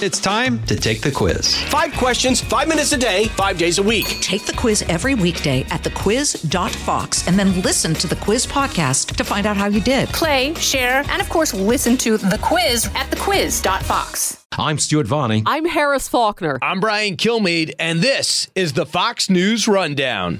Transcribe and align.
It's 0.00 0.20
time 0.20 0.62
to 0.66 0.76
take 0.76 1.00
the 1.00 1.10
quiz. 1.10 1.56
Five 1.64 1.92
questions, 1.94 2.40
five 2.40 2.68
minutes 2.68 2.92
a 2.92 2.96
day, 2.96 3.24
five 3.30 3.58
days 3.58 3.78
a 3.78 3.82
week. 3.82 4.06
Take 4.20 4.44
the 4.46 4.52
quiz 4.52 4.82
every 4.82 5.16
weekday 5.16 5.62
at 5.70 5.82
thequiz.fox 5.82 7.26
and 7.26 7.36
then 7.36 7.60
listen 7.62 7.94
to 7.94 8.06
the 8.06 8.14
quiz 8.14 8.46
podcast 8.46 9.16
to 9.16 9.24
find 9.24 9.44
out 9.44 9.56
how 9.56 9.66
you 9.66 9.80
did. 9.80 10.08
Play, 10.10 10.54
share, 10.54 11.02
and 11.08 11.20
of 11.20 11.28
course, 11.28 11.52
listen 11.52 11.96
to 11.96 12.16
the 12.16 12.38
quiz 12.40 12.86
at 12.94 13.10
thequiz.fox. 13.10 14.44
I'm 14.52 14.78
Stuart 14.78 15.08
Varney. 15.08 15.42
I'm 15.46 15.64
Harris 15.64 16.08
Faulkner. 16.08 16.60
I'm 16.62 16.78
Brian 16.78 17.16
Kilmeade, 17.16 17.74
and 17.80 18.00
this 18.00 18.48
is 18.54 18.74
the 18.74 18.86
Fox 18.86 19.28
News 19.28 19.66
Rundown. 19.66 20.38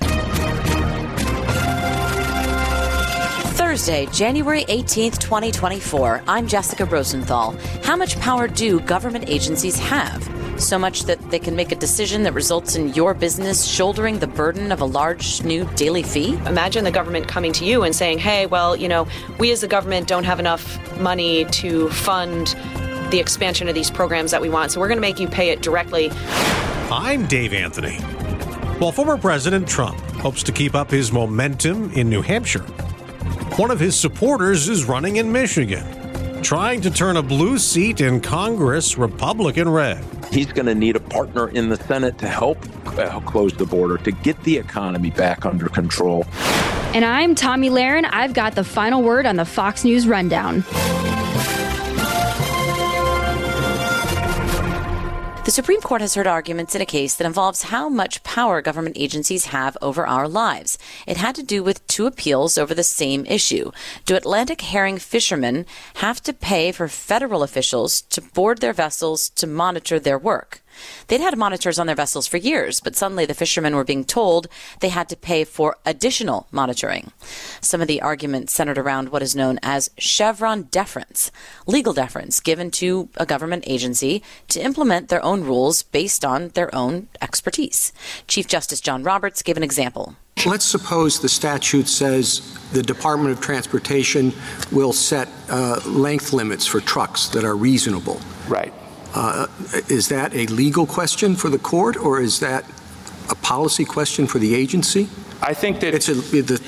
Thursday, 3.79 4.07
January 4.07 4.65
18th, 4.65 5.19
2024. 5.21 6.25
I'm 6.27 6.49
Jessica 6.49 6.85
Rosenthal. 6.85 7.53
How 7.85 7.95
much 7.95 8.19
power 8.19 8.49
do 8.49 8.81
government 8.81 9.29
agencies 9.29 9.79
have? 9.79 10.29
So 10.61 10.81
much 10.81 11.05
that 11.05 11.31
they 11.31 11.39
can 11.39 11.55
make 11.55 11.71
a 11.71 11.77
decision 11.77 12.25
that 12.25 12.33
results 12.33 12.75
in 12.75 12.93
your 12.95 13.15
business 13.15 13.65
shouldering 13.65 14.19
the 14.19 14.27
burden 14.27 14.73
of 14.73 14.81
a 14.81 14.85
large 14.85 15.45
new 15.45 15.65
daily 15.77 16.03
fee? 16.03 16.35
Imagine 16.47 16.83
the 16.83 16.91
government 16.91 17.29
coming 17.29 17.53
to 17.53 17.65
you 17.65 17.85
and 17.85 17.95
saying, 17.95 18.19
hey, 18.19 18.47
well, 18.47 18.75
you 18.75 18.89
know, 18.89 19.07
we 19.39 19.53
as 19.53 19.61
the 19.61 19.69
government 19.69 20.09
don't 20.09 20.25
have 20.25 20.41
enough 20.41 20.99
money 20.99 21.45
to 21.45 21.89
fund 21.91 22.57
the 23.13 23.21
expansion 23.21 23.69
of 23.69 23.77
these 23.77 23.93
programs 23.93 24.33
that 24.33 24.43
we 24.43 24.49
want, 24.49 24.73
so 24.73 24.81
we're 24.81 24.89
going 24.89 24.97
to 24.97 25.01
make 25.01 25.21
you 25.21 25.29
pay 25.29 25.51
it 25.51 25.63
directly. 25.63 26.11
I'm 26.91 27.27
Dave 27.27 27.55
Anthony. 27.55 27.99
While 28.81 28.91
former 28.91 29.17
President 29.17 29.69
Trump 29.69 30.01
hopes 30.17 30.43
to 30.43 30.51
keep 30.51 30.75
up 30.75 30.91
his 30.91 31.13
momentum 31.13 31.93
in 31.93 32.11
New 32.11 32.23
Hampshire, 32.23 32.67
one 33.59 33.73
of 33.73 33.81
his 33.81 33.99
supporters 33.99 34.69
is 34.69 34.85
running 34.85 35.17
in 35.17 35.33
Michigan, 35.33 35.85
trying 36.43 36.81
to 36.81 36.89
turn 36.89 37.17
a 37.17 37.23
blue 37.23 37.59
seat 37.59 38.01
in 38.01 38.21
Congress 38.21 38.97
Republican 38.97 39.69
red. 39.69 40.05
He's 40.31 40.53
going 40.53 40.67
to 40.67 40.77
need 40.77 40.95
a 40.95 41.01
partner 41.01 41.49
in 41.49 41.69
the 41.69 41.77
Senate 41.77 42.19
to 42.19 42.29
help 42.29 42.57
uh, 42.97 43.19
close 43.21 43.53
the 43.53 43.67
border, 43.67 43.99
to 43.99 44.13
get 44.13 44.41
the 44.45 44.57
economy 44.57 45.11
back 45.11 45.45
under 45.45 45.69
control. 45.69 46.25
And 46.95 47.05
I'm 47.05 47.35
Tomi 47.35 47.69
Lahren. 47.69 48.09
I've 48.13 48.33
got 48.33 48.55
the 48.55 48.63
final 48.63 49.03
word 49.03 49.27
on 49.27 49.35
the 49.35 49.45
Fox 49.45 49.83
News 49.83 50.07
Rundown. 50.07 50.63
Supreme 55.59 55.81
Court 55.81 56.03
has 56.03 56.15
heard 56.15 56.29
arguments 56.29 56.77
in 56.77 56.81
a 56.81 56.87
case 56.87 57.17
that 57.17 57.27
involves 57.27 57.63
how 57.63 57.89
much 57.89 58.23
power 58.23 58.63
government 58.63 58.97
agencies 58.97 59.47
have 59.47 59.77
over 59.83 60.07
our 60.07 60.29
lives. 60.29 60.79
It 61.05 61.17
had 61.17 61.35
to 61.35 61.43
do 61.43 61.65
with 61.65 61.85
two 61.89 62.07
appeals 62.07 62.57
over 62.57 62.77
the 62.77 62.85
same 62.85 63.27
issue. 63.27 63.73
Do 64.05 64.15
Atlantic 64.15 64.61
herring 64.61 64.99
fishermen 64.99 65.67
have 65.95 66.23
to 66.23 66.33
pay 66.33 66.71
for 66.71 66.87
federal 66.87 67.43
officials 67.43 68.03
to 68.03 68.21
board 68.21 68.61
their 68.61 68.73
vessels 68.73 69.31
to 69.31 69.49
monitor 69.49 69.99
their 69.99 70.17
work? 70.17 70.63
They'd 71.09 71.21
had 71.21 71.37
monitors 71.37 71.79
on 71.79 71.87
their 71.87 71.97
vessels 71.97 72.27
for 72.27 72.37
years, 72.37 72.81
but 72.81 72.97
suddenly 72.97 73.27
the 73.27 73.35
fishermen 73.35 73.75
were 73.75 73.85
being 73.85 74.05
told 74.05 74.49
they 74.81 74.89
had 74.89 75.09
to 75.09 75.17
pay 75.17 75.45
for 75.45 75.77
additional 75.85 76.47
monitoring. 76.53 77.13
Some 77.61 77.81
of 77.81 77.89
the 77.89 78.03
arguments 78.03 78.53
centered 78.53 78.79
around 78.79 79.09
what 79.09 79.23
is 79.23 79.37
known 79.37 79.59
as 79.63 79.91
Chevron 79.99 80.65
deference, 80.65 81.31
legal 81.67 81.93
deference 81.93 82.41
given 82.41 82.71
to 82.73 83.09
a 83.17 83.27
government 83.27 83.65
agency 83.67 84.23
to 84.49 84.61
implement 84.61 85.09
their 85.09 85.25
own 85.25 85.45
rules 85.45 85.83
based 85.83 86.25
on 86.25 86.49
their 86.51 86.75
own 86.75 87.09
expertise. 87.21 87.93
Chief 88.27 88.47
Justice 88.47 88.81
John 88.81 89.03
Roberts 89.03 89.43
gave 89.43 89.57
an 89.57 89.63
example. 89.63 90.17
Let's 90.47 90.65
suppose 90.65 91.21
the 91.21 91.29
statute 91.29 91.89
says 91.89 92.57
the 92.73 92.83
Department 92.83 93.33
of 93.33 93.41
Transportation 93.41 94.33
will 94.71 94.93
set 94.93 95.29
uh, 95.49 95.81
length 95.85 96.33
limits 96.33 96.65
for 96.67 96.81
trucks 96.81 97.29
that 97.29 97.45
are 97.45 97.57
reasonable. 97.57 98.21
Right. 98.47 98.73
Uh, 99.19 99.49
is 99.89 100.07
that 100.09 100.33
a 100.33 100.47
legal 100.47 100.87
question 100.87 101.35
for 101.35 101.51
the 101.51 101.59
court, 101.59 101.97
or 101.97 102.21
is 102.21 102.39
that 102.39 102.65
a 103.31 103.35
policy 103.35 103.85
question 103.85 104.29
for 104.29 104.39
the 104.39 104.55
agency? 104.55 105.09
I 105.43 105.55
think 105.55 105.81
that 105.81 105.93
it's 105.93 106.09
a, 106.09 106.15
the, 106.15 106.63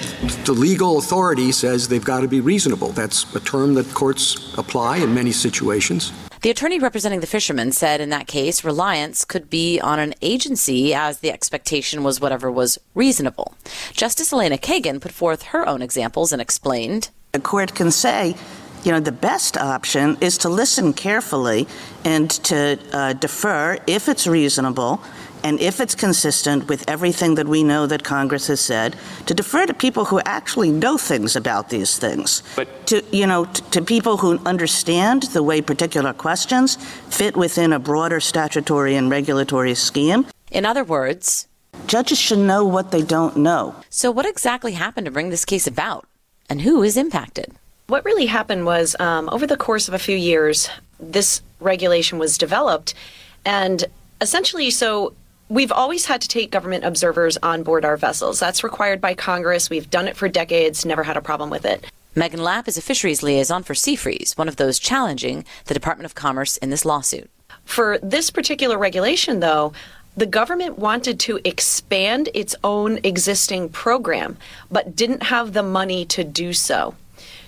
the 0.44 0.52
legal 0.52 0.98
authority 0.98 1.52
says 1.52 1.86
they've 1.86 2.04
got 2.04 2.22
to 2.22 2.28
be 2.28 2.40
reasonable. 2.40 2.88
That's 2.88 3.32
a 3.36 3.40
term 3.40 3.74
that 3.74 3.94
courts 3.94 4.52
apply 4.58 4.96
in 4.96 5.14
many 5.14 5.30
situations. 5.30 6.12
The 6.42 6.50
attorney 6.50 6.80
representing 6.80 7.20
the 7.20 7.28
fishermen 7.28 7.70
said 7.70 8.00
in 8.00 8.08
that 8.08 8.26
case, 8.26 8.64
reliance 8.64 9.24
could 9.24 9.48
be 9.48 9.78
on 9.78 10.00
an 10.00 10.14
agency 10.20 10.92
as 10.92 11.20
the 11.20 11.30
expectation 11.30 12.02
was 12.02 12.20
whatever 12.20 12.50
was 12.50 12.78
reasonable. 12.96 13.54
Justice 13.92 14.32
Elena 14.32 14.58
Kagan 14.58 15.00
put 15.00 15.12
forth 15.12 15.42
her 15.44 15.68
own 15.68 15.82
examples 15.82 16.32
and 16.32 16.42
explained. 16.42 17.10
The 17.30 17.38
court 17.38 17.76
can 17.76 17.92
say, 17.92 18.34
you 18.84 18.92
know, 18.92 19.00
the 19.00 19.12
best 19.12 19.56
option 19.56 20.16
is 20.20 20.38
to 20.38 20.48
listen 20.48 20.92
carefully 20.92 21.66
and 22.04 22.30
to 22.30 22.78
uh, 22.92 23.12
defer 23.14 23.78
if 23.86 24.08
it's 24.08 24.26
reasonable 24.26 25.02
and 25.42 25.58
if 25.60 25.80
it's 25.80 25.94
consistent 25.94 26.68
with 26.68 26.88
everything 26.88 27.34
that 27.36 27.48
we 27.48 27.62
know 27.62 27.86
that 27.86 28.04
Congress 28.04 28.46
has 28.48 28.60
said, 28.60 28.96
to 29.26 29.34
defer 29.34 29.66
to 29.66 29.74
people 29.74 30.04
who 30.04 30.20
actually 30.24 30.70
know 30.70 30.98
things 30.98 31.36
about 31.36 31.70
these 31.70 31.98
things. 31.98 32.42
But 32.56 32.86
to 32.88 33.02
you 33.10 33.26
know, 33.26 33.46
t- 33.46 33.62
to 33.70 33.82
people 33.82 34.18
who 34.18 34.38
understand 34.44 35.24
the 35.32 35.42
way 35.42 35.62
particular 35.62 36.12
questions 36.12 36.76
fit 37.08 37.36
within 37.36 37.72
a 37.72 37.78
broader 37.78 38.20
statutory 38.20 38.96
and 38.96 39.10
regulatory 39.10 39.74
scheme. 39.74 40.26
In 40.50 40.66
other 40.66 40.84
words, 40.84 41.48
judges 41.86 42.18
should 42.18 42.38
know 42.38 42.64
what 42.64 42.90
they 42.90 43.02
don't 43.02 43.36
know. 43.36 43.74
So, 43.88 44.10
what 44.10 44.26
exactly 44.26 44.72
happened 44.72 45.06
to 45.06 45.10
bring 45.10 45.30
this 45.30 45.44
case 45.44 45.66
about, 45.66 46.06
and 46.48 46.62
who 46.62 46.82
is 46.82 46.96
impacted? 46.96 47.54
What 47.90 48.04
really 48.04 48.26
happened 48.26 48.66
was 48.66 48.94
um, 49.00 49.28
over 49.32 49.48
the 49.48 49.56
course 49.56 49.88
of 49.88 49.94
a 49.94 49.98
few 49.98 50.16
years, 50.16 50.70
this 51.00 51.42
regulation 51.58 52.20
was 52.20 52.38
developed, 52.38 52.94
and 53.44 53.84
essentially, 54.20 54.70
so 54.70 55.14
We've 55.48 55.72
always 55.72 56.04
had 56.06 56.20
to 56.20 56.28
take 56.28 56.52
government 56.52 56.84
observers 56.84 57.36
on 57.38 57.64
board 57.64 57.84
our 57.84 57.96
vessels. 57.96 58.38
That's 58.38 58.62
required 58.62 59.00
by 59.00 59.14
Congress. 59.14 59.68
We've 59.68 59.90
done 59.90 60.06
it 60.06 60.16
for 60.16 60.28
decades, 60.28 60.86
never 60.86 61.02
had 61.02 61.16
a 61.16 61.20
problem 61.20 61.50
with 61.50 61.64
it. 61.64 61.84
Meghan 62.14 62.38
Lapp 62.38 62.68
is 62.68 62.78
a 62.78 62.80
fisheries 62.80 63.24
liaison 63.24 63.64
for 63.64 63.74
Seafreeze, 63.74 64.38
one 64.38 64.46
of 64.46 64.54
those 64.54 64.78
challenging 64.78 65.44
the 65.64 65.74
Department 65.74 66.04
of 66.04 66.14
Commerce 66.14 66.56
in 66.58 66.70
this 66.70 66.84
lawsuit. 66.84 67.28
For 67.64 67.98
this 67.98 68.30
particular 68.30 68.78
regulation, 68.78 69.40
though, 69.40 69.72
the 70.16 70.24
government 70.24 70.78
wanted 70.78 71.18
to 71.18 71.40
expand 71.44 72.28
its 72.32 72.54
own 72.62 73.00
existing 73.02 73.70
program, 73.70 74.36
but 74.70 74.94
didn't 74.94 75.24
have 75.24 75.52
the 75.52 75.64
money 75.64 76.04
to 76.04 76.22
do 76.22 76.52
so. 76.52 76.94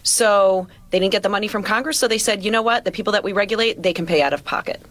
So 0.02 0.66
they 0.90 0.98
didn't 0.98 1.12
get 1.12 1.22
the 1.22 1.28
money 1.28 1.48
from 1.48 1.62
Congress, 1.62 1.98
so 1.98 2.08
they 2.08 2.18
said, 2.18 2.44
you 2.44 2.50
know 2.50 2.62
what, 2.62 2.84
the 2.84 2.92
people 2.92 3.12
that 3.12 3.22
we 3.22 3.32
regulate, 3.32 3.82
they 3.82 3.92
can 3.92 4.06
pay 4.06 4.20
out 4.20 4.32
of 4.32 4.44
pocket 4.44 4.82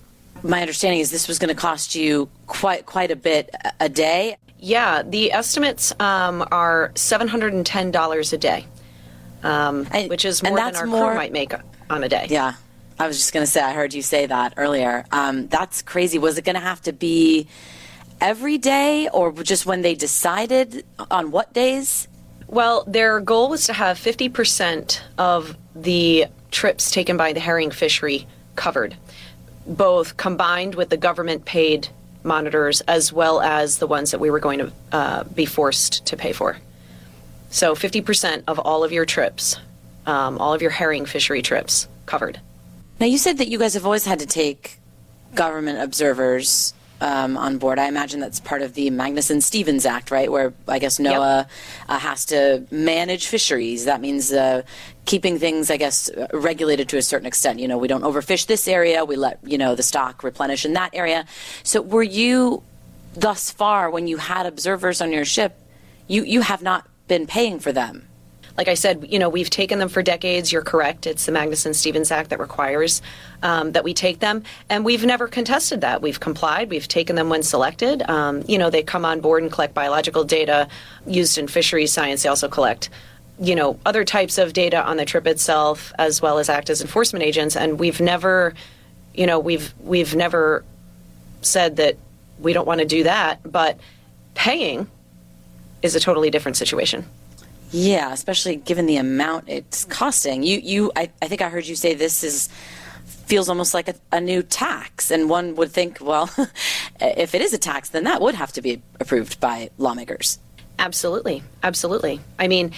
my 0.44 0.62
understanding 0.62 1.00
is 1.00 1.12
this 1.12 1.28
was 1.28 1.40
going 1.40 1.54
to 1.54 1.60
cost 1.60 1.96
you 1.96 2.30
quite 2.48 2.86
quite 2.86 3.12
a 3.12 3.16
bit 3.16 3.54
a 3.80 3.90
day. 3.90 4.38
Yeah, 4.60 5.02
the 5.04 5.32
estimates 5.32 5.94
um, 6.00 6.46
are 6.52 6.92
seven 6.96 7.28
hundred 7.28 7.54
and 7.54 7.66
ten 7.66 7.92
dollars 7.92 8.34
a 8.34 8.38
day, 8.38 8.66
um, 9.44 9.88
and, 9.92 10.10
which 10.10 10.26
is 10.26 10.44
more 10.44 10.58
than 10.58 10.76
our 10.76 10.86
more, 10.86 11.08
crew 11.08 11.16
might 11.16 11.32
make 11.32 11.54
on 11.90 12.04
a 12.04 12.10
day. 12.10 12.28
Yeah, 12.30 12.54
I 13.00 13.08
was 13.08 13.18
just 13.18 13.34
going 13.34 13.46
to 13.46 13.52
say 13.52 13.62
I 13.62 13.74
heard 13.74 13.94
you 13.94 14.02
say 14.02 14.26
that 14.26 14.54
earlier. 14.58 15.06
Um, 15.12 15.48
that's 15.48 15.82
crazy. 15.82 16.20
Was 16.20 16.38
it 16.38 16.46
going 16.46 16.56
to 16.56 16.62
have 16.62 16.82
to 16.84 16.94
be 16.94 17.48
every 18.20 18.58
day, 18.58 19.10
or 19.10 19.32
just 19.32 19.66
when 19.66 19.82
they 19.82 19.96
decided 19.96 20.86
on 21.10 21.32
what 21.32 21.54
days? 21.54 22.08
Well, 22.52 22.84
their 22.86 23.20
goal 23.20 23.50
was 23.50 23.66
to 23.66 23.74
have 23.74 23.98
fifty 23.98 24.30
percent 24.30 25.02
of 25.18 25.58
the 25.76 26.28
trips 26.52 26.92
taken 26.92 27.18
by 27.18 27.34
the 27.34 27.40
herring 27.40 27.72
fishery 27.72 28.28
covered 28.56 28.96
both 29.66 30.18
combined 30.18 30.76
with 30.76 30.90
the 30.90 30.98
government 30.98 31.46
paid 31.46 31.88
monitors 32.24 32.82
as 32.82 33.12
well 33.12 33.42
as 33.42 33.78
the 33.78 33.88
ones 33.88 34.12
that 34.12 34.20
we 34.20 34.30
were 34.30 34.40
going 34.40 34.60
to 34.60 34.72
uh, 34.92 35.24
be 35.24 35.46
forced 35.46 36.06
to 36.06 36.18
pay 36.18 36.34
for. 36.34 36.58
So 37.50 37.76
50% 37.76 38.44
of 38.48 38.60
all 38.60 38.84
of 38.84 38.92
your 38.92 39.06
trips, 39.06 39.58
um, 40.06 40.38
all 40.38 40.54
of 40.54 40.62
your 40.62 40.72
herring 40.72 41.06
fishery 41.06 41.42
trips 41.42 41.88
covered. 42.06 42.40
Now, 43.00 43.08
you 43.08 43.18
said 43.18 43.40
that 43.40 43.48
you 43.48 43.58
guys 43.58 43.74
have 43.74 43.86
always 43.86 44.06
had 44.06 44.20
to 44.20 44.28
take 44.28 44.78
government 45.34 45.80
observers 45.80 46.74
um, 47.02 47.36
on 47.36 47.58
board. 47.58 47.80
I 47.80 47.88
imagine 47.88 48.20
that's 48.20 48.40
part 48.40 48.62
of 48.62 48.76
the 48.76 48.90
Magnuson 48.92 49.42
Stevens 49.42 49.86
Act, 49.86 50.12
right? 50.12 50.32
Where 50.32 50.54
I 50.68 50.80
guess 50.80 51.00
NOAA 51.00 51.40
yep. 51.40 51.52
uh, 51.90 52.00
has 52.00 52.26
to 52.28 52.66
manage 52.72 53.28
fisheries. 53.28 53.86
That 53.86 54.00
means 54.00 54.32
uh, 54.32 54.62
keeping 55.06 55.40
things, 55.40 55.70
I 55.72 55.78
guess, 55.78 56.10
regulated 56.32 56.88
to 56.90 56.98
a 56.98 57.02
certain 57.02 57.26
extent. 57.26 57.60
You 57.60 57.68
know, 57.68 57.78
we 57.78 57.88
don't 57.88 58.04
overfish 58.04 58.46
this 58.46 58.68
area. 58.68 59.04
We 59.04 59.16
let 59.16 59.40
you 59.44 59.58
know 59.58 59.76
the 59.76 59.84
stock 59.84 60.24
replenish 60.24 60.64
in 60.64 60.74
that 60.74 60.92
area. 60.94 61.26
So, 61.64 61.82
were 61.82 62.04
you 62.04 62.64
thus 63.16 63.52
far 63.52 63.90
when 63.90 64.08
you 64.08 64.18
had 64.18 64.46
observers 64.46 65.02
on 65.02 65.12
your 65.12 65.26
ship? 65.26 65.58
You 66.08 66.24
you 66.24 66.42
have 66.42 66.62
not 66.62 66.88
been 67.08 67.26
paying 67.26 67.60
for 67.60 67.74
them 67.74 68.08
like 68.58 68.68
I 68.68 68.74
said, 68.74 69.06
you 69.10 69.20
know, 69.20 69.30
we've 69.30 69.50
taken 69.50 69.80
them 69.80 69.90
for 69.90 70.02
decades. 70.02 70.52
You're 70.52 70.62
correct. 70.62 71.08
It's 71.08 71.26
the 71.26 71.32
Magnuson 71.32 71.74
Stevens 71.74 72.12
Act 72.12 72.30
that 72.30 72.40
requires 72.40 73.02
um, 73.44 73.72
that 73.72 73.84
we 73.84 73.94
take 73.94 74.20
them, 74.20 74.44
and 74.70 74.86
we've 74.86 75.06
never 75.06 75.28
contested 75.28 75.82
that. 75.82 76.02
We've 76.02 76.20
complied. 76.20 76.70
We've 76.70 76.88
taken 76.88 77.16
them 77.16 77.30
when 77.30 77.44
selected. 77.44 78.02
Um, 78.10 78.44
you 78.48 78.58
know, 78.58 78.70
they 78.70 78.84
come 78.84 79.06
on 79.06 79.22
board 79.22 79.44
and 79.44 79.52
collect 79.52 79.74
biological 79.74 80.24
data 80.24 80.68
used 81.06 81.38
in 81.38 81.48
fisheries 81.48 81.92
science. 81.92 82.24
They 82.24 82.30
also 82.30 82.48
collect 82.48 82.90
you 83.40 83.56
know 83.56 83.80
other 83.86 84.04
types 84.04 84.38
of 84.38 84.54
data 84.54 84.86
on 84.86 84.98
the 84.98 85.06
trip 85.06 85.26
itself 85.26 85.92
as 85.98 86.22
well 86.22 86.38
as 86.38 86.48
act 86.50 86.70
as 86.70 86.80
enforcement 86.82 87.24
agents 87.24 87.56
and 87.56 87.80
we've 87.80 88.00
never 88.00 88.54
you 89.14 89.26
know, 89.26 89.40
we've 89.40 89.74
we've 89.82 90.16
never 90.16 90.64
said 91.42 91.78
that 91.78 91.98
we 92.40 92.54
don't 92.54 92.68
want 92.68 92.80
to 92.80 92.86
do 92.86 93.04
that, 93.04 93.40
but 93.50 93.80
paying 94.36 94.88
is 95.82 95.96
a 95.96 96.00
totally 96.00 96.30
different 96.30 96.58
situation. 96.58 97.06
Yeah, 97.72 98.12
especially 98.12 98.58
given 98.58 98.86
the 98.86 98.98
amount 98.98 99.46
it's 99.48 99.86
costing. 99.86 100.44
You, 100.44 100.60
you, 100.60 100.92
I, 100.96 101.10
I 101.22 101.28
think 101.28 101.42
I 101.42 101.50
heard 101.50 101.68
you 101.68 101.76
say 101.76 101.94
this 101.94 102.24
is 102.24 102.50
feels 103.26 103.48
almost 103.48 103.74
like 103.74 103.88
a, 103.88 103.96
a 104.12 104.20
new 104.20 104.44
tax, 104.44 105.10
and 105.10 105.30
one 105.30 105.56
would 105.56 105.72
think, 105.72 106.00
well, 106.02 106.30
if 107.00 107.34
it 107.34 107.42
is 107.42 107.54
a 107.54 107.58
tax, 107.58 107.90
then 107.90 108.04
that 108.04 108.22
would 108.22 108.36
have 108.36 108.52
to 108.54 108.62
be 108.62 108.82
approved 109.00 109.40
by 109.40 109.70
lawmakers. 109.78 110.38
Absolutely, 110.80 111.44
absolutely. 111.64 112.20
I 112.38 112.48
mean, 112.48 112.74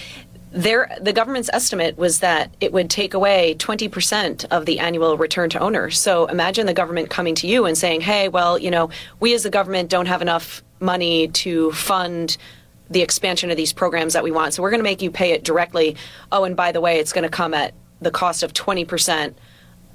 the 0.52 1.12
government's 1.12 1.50
estimate 1.52 1.98
was 1.98 2.20
that 2.20 2.54
it 2.60 2.72
would 2.72 2.88
take 2.88 3.14
away 3.14 3.56
20% 3.58 4.44
of 4.52 4.66
the 4.66 4.78
annual 4.78 5.16
return 5.16 5.50
to 5.50 5.58
owner. 5.58 5.90
So 5.90 6.26
imagine 6.26 6.66
the 6.66 6.74
government 6.74 7.10
coming 7.10 7.34
to 7.36 7.48
you 7.48 7.64
and 7.64 7.76
saying, 7.76 8.02
hey, 8.02 8.28
well, 8.28 8.56
you 8.56 8.70
know, 8.70 8.90
we 9.18 9.34
as 9.34 9.42
the 9.42 9.50
government 9.50 9.90
don't 9.90 10.06
have 10.06 10.22
enough 10.22 10.62
money 10.78 11.28
to 11.28 11.72
fund 11.72 12.36
the 12.90 13.02
expansion 13.02 13.50
of 13.50 13.56
these 13.56 13.72
programs 13.72 14.12
that 14.12 14.24
we 14.24 14.30
want. 14.30 14.54
So 14.54 14.62
we're 14.62 14.70
going 14.70 14.80
to 14.80 14.84
make 14.84 15.02
you 15.02 15.10
pay 15.10 15.32
it 15.32 15.44
directly. 15.44 15.96
Oh, 16.30 16.44
and 16.44 16.56
by 16.56 16.72
the 16.72 16.80
way, 16.80 16.98
it's 16.98 17.12
going 17.12 17.24
to 17.24 17.30
come 17.30 17.54
at 17.54 17.74
the 18.00 18.10
cost 18.10 18.42
of 18.42 18.52
20% 18.52 19.34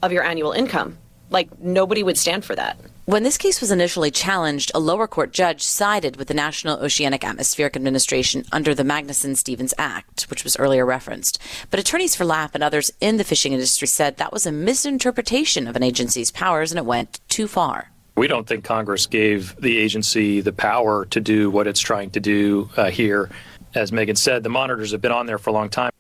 of 0.02 0.12
your 0.12 0.24
annual 0.24 0.52
income. 0.52 0.98
Like, 1.30 1.60
nobody 1.60 2.02
would 2.02 2.18
stand 2.18 2.44
for 2.44 2.56
that. 2.56 2.80
When 3.06 3.24
this 3.24 3.38
case 3.38 3.60
was 3.60 3.72
initially 3.72 4.12
challenged, 4.12 4.72
a 4.76 4.80
lower 4.80 5.08
court 5.08 5.32
judge 5.32 5.64
sided 5.64 6.16
with 6.18 6.28
the 6.28 6.36
National 6.36 6.78
Oceanic 6.78 7.24
Atmospheric 7.24 7.76
Administration 7.76 8.46
under 8.52 8.76
the 8.76 8.84
Magnuson 8.84 9.36
Stevens 9.36 9.74
Act, 9.80 10.28
which 10.30 10.44
was 10.44 10.56
earlier 10.58 10.86
referenced. 10.86 11.40
But 11.72 11.80
attorneys 11.80 12.16
for 12.16 12.26
Lapp 12.26 12.54
and 12.54 12.64
others 12.64 12.92
in 13.02 13.18
the 13.18 13.24
fishing 13.24 13.54
industry 13.54 13.88
said 13.88 14.18
that 14.18 14.32
was 14.32 14.46
a 14.46 14.52
misinterpretation 14.52 15.68
of 15.68 15.76
an 15.76 15.82
agency's 15.82 16.30
powers 16.30 16.72
and 16.72 16.78
it 16.78 16.86
went 16.86 17.20
too 17.30 17.48
far. 17.48 17.90
We 18.16 18.28
don't 18.28 18.48
think 18.48 18.64
Congress 18.64 19.06
gave 19.06 19.56
the 19.62 19.78
agency 19.78 20.42
the 20.42 20.54
power 20.54 21.06
to 21.06 21.20
do 21.20 21.50
what 21.50 21.68
it's 21.68 21.80
trying 21.80 22.12
to 22.12 22.20
do 22.20 22.70
uh, 22.76 22.90
here. 22.90 23.30
As 23.76 23.92
Meghan 23.92 24.18
said, 24.18 24.44
the 24.44 24.50
monitors 24.50 24.92
have 24.92 25.02
been 25.02 25.12
on 25.12 25.26
there 25.26 25.38
for 25.38 25.52
a 25.52 25.54
long 25.54 25.70
time. 25.70 25.92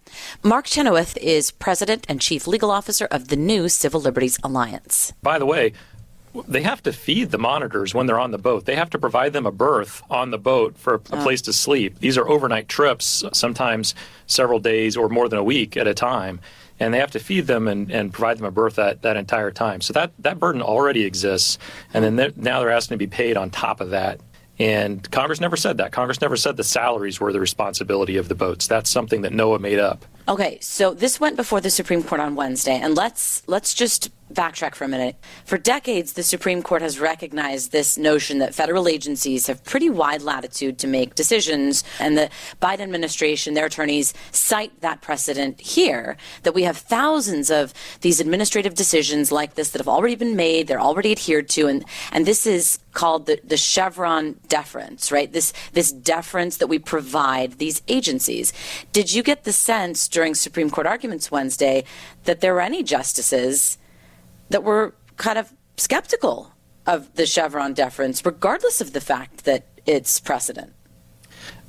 Mark 0.43 0.65
Chenoweth 0.65 1.17
is 1.17 1.51
president 1.51 2.05
and 2.09 2.19
chief 2.19 2.47
legal 2.47 2.71
officer 2.71 3.05
of 3.05 3.27
the 3.27 3.35
new 3.35 3.69
Civil 3.69 4.01
Liberties 4.01 4.39
Alliance. 4.43 5.13
By 5.21 5.37
the 5.37 5.45
way, 5.45 5.73
they 6.47 6.61
have 6.61 6.81
to 6.83 6.93
feed 6.93 7.31
the 7.31 7.37
monitors 7.37 7.93
when 7.93 8.05
they're 8.05 8.19
on 8.19 8.31
the 8.31 8.37
boat. 8.37 8.65
They 8.65 8.75
have 8.75 8.89
to 8.91 8.99
provide 8.99 9.33
them 9.33 9.45
a 9.45 9.51
berth 9.51 10.01
on 10.09 10.31
the 10.31 10.37
boat 10.37 10.77
for 10.77 10.95
a 10.95 11.01
oh. 11.11 11.23
place 11.23 11.41
to 11.43 11.53
sleep. 11.53 11.99
These 11.99 12.17
are 12.17 12.27
overnight 12.27 12.67
trips, 12.67 13.23
sometimes 13.33 13.95
several 14.27 14.59
days 14.59 14.95
or 14.95 15.09
more 15.09 15.27
than 15.27 15.39
a 15.39 15.43
week 15.43 15.75
at 15.77 15.87
a 15.87 15.93
time. 15.93 16.39
And 16.79 16.93
they 16.93 16.99
have 16.99 17.11
to 17.11 17.19
feed 17.19 17.47
them 17.47 17.67
and, 17.67 17.91
and 17.91 18.13
provide 18.13 18.37
them 18.37 18.45
a 18.45 18.51
berth 18.51 18.75
that, 18.75 19.01
that 19.01 19.17
entire 19.17 19.51
time. 19.51 19.81
So 19.81 19.93
that, 19.93 20.11
that 20.19 20.39
burden 20.39 20.61
already 20.61 21.03
exists. 21.03 21.57
And 21.93 22.03
then 22.03 22.15
they're, 22.15 22.31
now 22.35 22.59
they're 22.59 22.69
asking 22.69 22.95
to 22.95 22.99
be 22.99 23.07
paid 23.07 23.35
on 23.37 23.49
top 23.49 23.81
of 23.81 23.89
that. 23.89 24.21
And 24.59 25.09
Congress 25.11 25.39
never 25.39 25.55
said 25.55 25.77
that. 25.77 25.93
Congress 25.93 26.19
never 26.19 26.35
said 26.35 26.57
the 26.57 26.65
salaries 26.65 27.19
were 27.19 27.31
the 27.31 27.39
responsibility 27.39 28.17
of 28.17 28.27
the 28.27 28.35
boats. 28.35 28.67
That's 28.67 28.89
something 28.89 29.21
that 29.21 29.31
NOAA 29.31 29.61
made 29.61 29.79
up. 29.79 30.05
Okay, 30.27 30.59
so 30.61 30.93
this 30.93 31.19
went 31.19 31.37
before 31.37 31.61
the 31.61 31.69
Supreme 31.69 32.03
Court 32.03 32.19
on 32.21 32.35
Wednesday, 32.35 32.77
and 32.77 32.93
let's 32.95 33.41
let's 33.47 33.73
just 33.73 34.11
backtrack 34.33 34.75
for 34.75 34.83
a 34.83 34.87
minute. 34.87 35.15
For 35.45 35.57
decades, 35.57 36.13
the 36.13 36.23
Supreme 36.23 36.61
Court 36.61 36.81
has 36.81 36.99
recognized 36.99 37.71
this 37.71 37.97
notion 37.97 38.39
that 38.39 38.53
federal 38.53 38.87
agencies 38.87 39.47
have 39.47 39.63
pretty 39.63 39.89
wide 39.89 40.21
latitude 40.21 40.77
to 40.79 40.87
make 40.87 41.15
decisions, 41.15 41.83
and 41.99 42.17
the 42.17 42.29
Biden 42.61 42.81
administration, 42.81 43.53
their 43.53 43.65
attorneys, 43.65 44.13
cite 44.31 44.81
that 44.81 45.01
precedent 45.01 45.59
here 45.59 46.17
that 46.43 46.53
we 46.53 46.63
have 46.63 46.77
thousands 46.77 47.49
of 47.49 47.73
these 48.01 48.19
administrative 48.19 48.75
decisions 48.75 49.31
like 49.31 49.55
this 49.55 49.71
that 49.71 49.79
have 49.79 49.87
already 49.87 50.15
been 50.15 50.35
made, 50.35 50.67
they're 50.67 50.79
already 50.79 51.11
adhered 51.11 51.49
to, 51.49 51.67
and 51.67 51.85
and 52.11 52.25
this 52.25 52.45
is 52.45 52.79
called 52.93 53.25
the, 53.25 53.39
the 53.43 53.57
Chevron 53.57 54.35
deference, 54.47 55.11
right? 55.11 55.31
This 55.31 55.53
this 55.73 55.91
deference 55.91 56.57
that 56.57 56.67
we 56.67 56.79
provide 56.79 57.53
these 57.53 57.81
agencies. 57.87 58.53
Did 58.91 59.13
you 59.13 59.23
get 59.23 59.43
the 59.43 59.53
sense 59.53 60.07
during 60.07 60.35
Supreme 60.35 60.69
Court 60.69 60.87
arguments 60.87 61.31
Wednesday 61.31 61.83
that 62.25 62.41
there 62.41 62.53
were 62.53 62.61
any 62.61 62.83
justices 62.83 63.77
that 64.49 64.63
were 64.63 64.95
kind 65.17 65.37
of 65.37 65.53
skeptical 65.77 66.53
of 66.85 67.13
the 67.15 67.25
Chevron 67.25 67.73
deference, 67.73 68.25
regardless 68.25 68.81
of 68.81 68.93
the 68.93 69.01
fact 69.01 69.45
that 69.45 69.65
it's 69.85 70.19
precedent. 70.19 70.73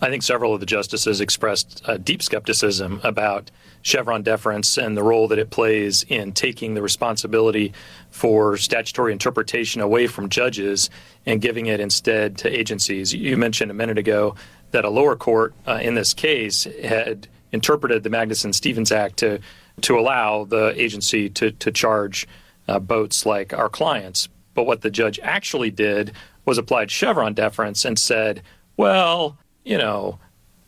I 0.01 0.09
think 0.09 0.23
several 0.23 0.55
of 0.55 0.61
the 0.61 0.67
justices 0.67 1.21
expressed 1.21 1.83
uh, 1.87 1.99
deep 1.99 2.23
skepticism 2.23 3.01
about 3.05 3.51
Chevron 3.83 4.23
deference 4.23 4.79
and 4.79 4.97
the 4.97 5.03
role 5.03 5.29
that 5.29 5.39
it 5.39 5.51
plays 5.51 6.05
in 6.09 6.33
taking 6.33 6.75
the 6.75 6.83
responsibility 6.83 7.73
for 8.11 8.57
statutory 8.57 9.13
interpretation 9.13 9.81
away 9.81 10.07
from 10.07 10.29
judges 10.29 10.91
and 11.27 11.41
giving 11.41 11.67
it 11.67 11.81
instead 11.81 12.39
to 12.39 12.59
agencies. 12.59 13.15
You 13.15 13.37
mentioned 13.37 13.71
a 13.71 13.75
minute 13.75 13.99
ago 13.99 14.37
that 14.71 14.85
a 14.85 14.91
lower 14.91 15.17
court 15.17 15.55
uh, 15.67 15.81
in 15.83 15.95
this 15.95 16.15
case 16.15 16.65
had 16.83 17.29
interpreted 17.53 18.03
the 18.03 18.11
Magnuson 18.11 18.55
Stevens 18.55 18.93
Act 18.93 19.19
to 19.19 19.41
to 19.83 19.99
allow 19.99 20.45
the 20.45 20.75
agency 20.81 21.31
to 21.31 21.53
to 21.53 21.71
charge 21.71 22.27
uh, 22.71 22.79
boats 22.79 23.27
like 23.27 23.53
our 23.53 23.69
clients. 23.69 24.29
But 24.55 24.65
what 24.65 24.83
the 24.83 24.91
judge 24.91 25.19
actually 25.23 25.71
did 25.71 26.13
was 26.45 26.59
applied 26.59 26.91
Chevron 26.91 27.35
deference 27.35 27.85
and 27.85 27.99
said, 27.99 28.43
well, 28.77 29.37
you 29.65 29.77
know, 29.77 30.19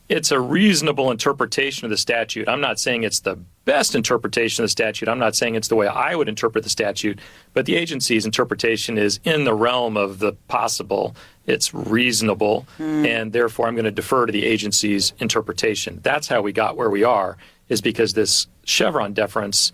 it's 0.09 0.31
a 0.31 0.41
reasonable 0.41 1.11
interpretation 1.11 1.87
of 1.87 1.91
the 1.91 1.97
statute. 1.97 2.49
I'm 2.49 2.61
not 2.61 2.79
saying 2.79 3.03
it's 3.03 3.21
the 3.21 3.39
best 3.65 3.95
interpretation 3.95 4.63
of 4.63 4.67
the 4.67 4.71
statute. 4.71 5.09
I'm 5.09 5.19
not 5.19 5.35
saying 5.35 5.55
it's 5.55 5.69
the 5.69 5.77
way 5.77 5.87
I 5.87 6.15
would 6.15 6.29
interpret 6.29 6.65
the 6.65 6.71
statute, 6.71 7.19
but 7.55 7.65
the 7.65 7.77
agency's 7.77 8.27
interpretation 8.27 8.99
is 8.99 9.21
in 9.25 9.45
the 9.45 9.55
realm 9.55 9.97
of 9.97 10.19
the 10.19 10.33
possible. 10.49 11.17
It's 11.47 11.73
reasonable, 11.73 12.67
mm. 12.79 13.07
and 13.07 13.33
therefore 13.33 13.69
I'm 13.69 13.75
going 13.75 13.85
to 13.85 13.91
defer 13.91 14.27
to 14.27 14.33
the 14.33 14.45
agency's 14.45 15.15
interpretation. 15.19 16.01
That's 16.03 16.29
how 16.29 16.43
we 16.43 16.53
got 16.53 16.77
where 16.77 16.91
we 16.91 17.05
are, 17.05 17.39
is 17.69 17.81
because 17.81 18.13
this 18.13 18.49
Chevron 18.65 19.15
deference 19.15 19.73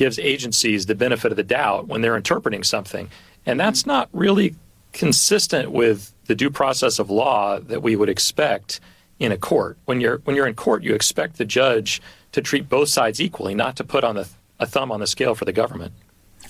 gives 0.00 0.18
agencies 0.18 0.86
the 0.86 0.94
benefit 0.94 1.30
of 1.30 1.36
the 1.36 1.42
doubt 1.42 1.86
when 1.86 2.00
they're 2.00 2.16
interpreting 2.16 2.62
something. 2.62 3.10
And 3.44 3.60
that's 3.60 3.82
mm-hmm. 3.82 3.90
not 3.90 4.08
really 4.14 4.54
consistent 4.94 5.72
with 5.72 6.14
the 6.24 6.34
due 6.34 6.48
process 6.48 6.98
of 6.98 7.10
law 7.10 7.60
that 7.60 7.82
we 7.82 7.96
would 7.96 8.08
expect 8.08 8.80
in 9.18 9.30
a 9.30 9.36
court. 9.36 9.76
When 9.84 10.00
you're 10.00 10.22
when 10.24 10.36
you're 10.36 10.46
in 10.46 10.54
court, 10.54 10.82
you 10.82 10.94
expect 10.94 11.36
the 11.36 11.44
judge 11.44 12.00
to 12.32 12.40
treat 12.40 12.66
both 12.66 12.88
sides 12.88 13.20
equally, 13.20 13.54
not 13.54 13.76
to 13.76 13.84
put 13.84 14.02
on 14.02 14.14
the, 14.16 14.26
a 14.58 14.64
thumb 14.64 14.90
on 14.90 15.00
the 15.00 15.06
scale 15.06 15.34
for 15.34 15.44
the 15.44 15.52
government. 15.52 15.92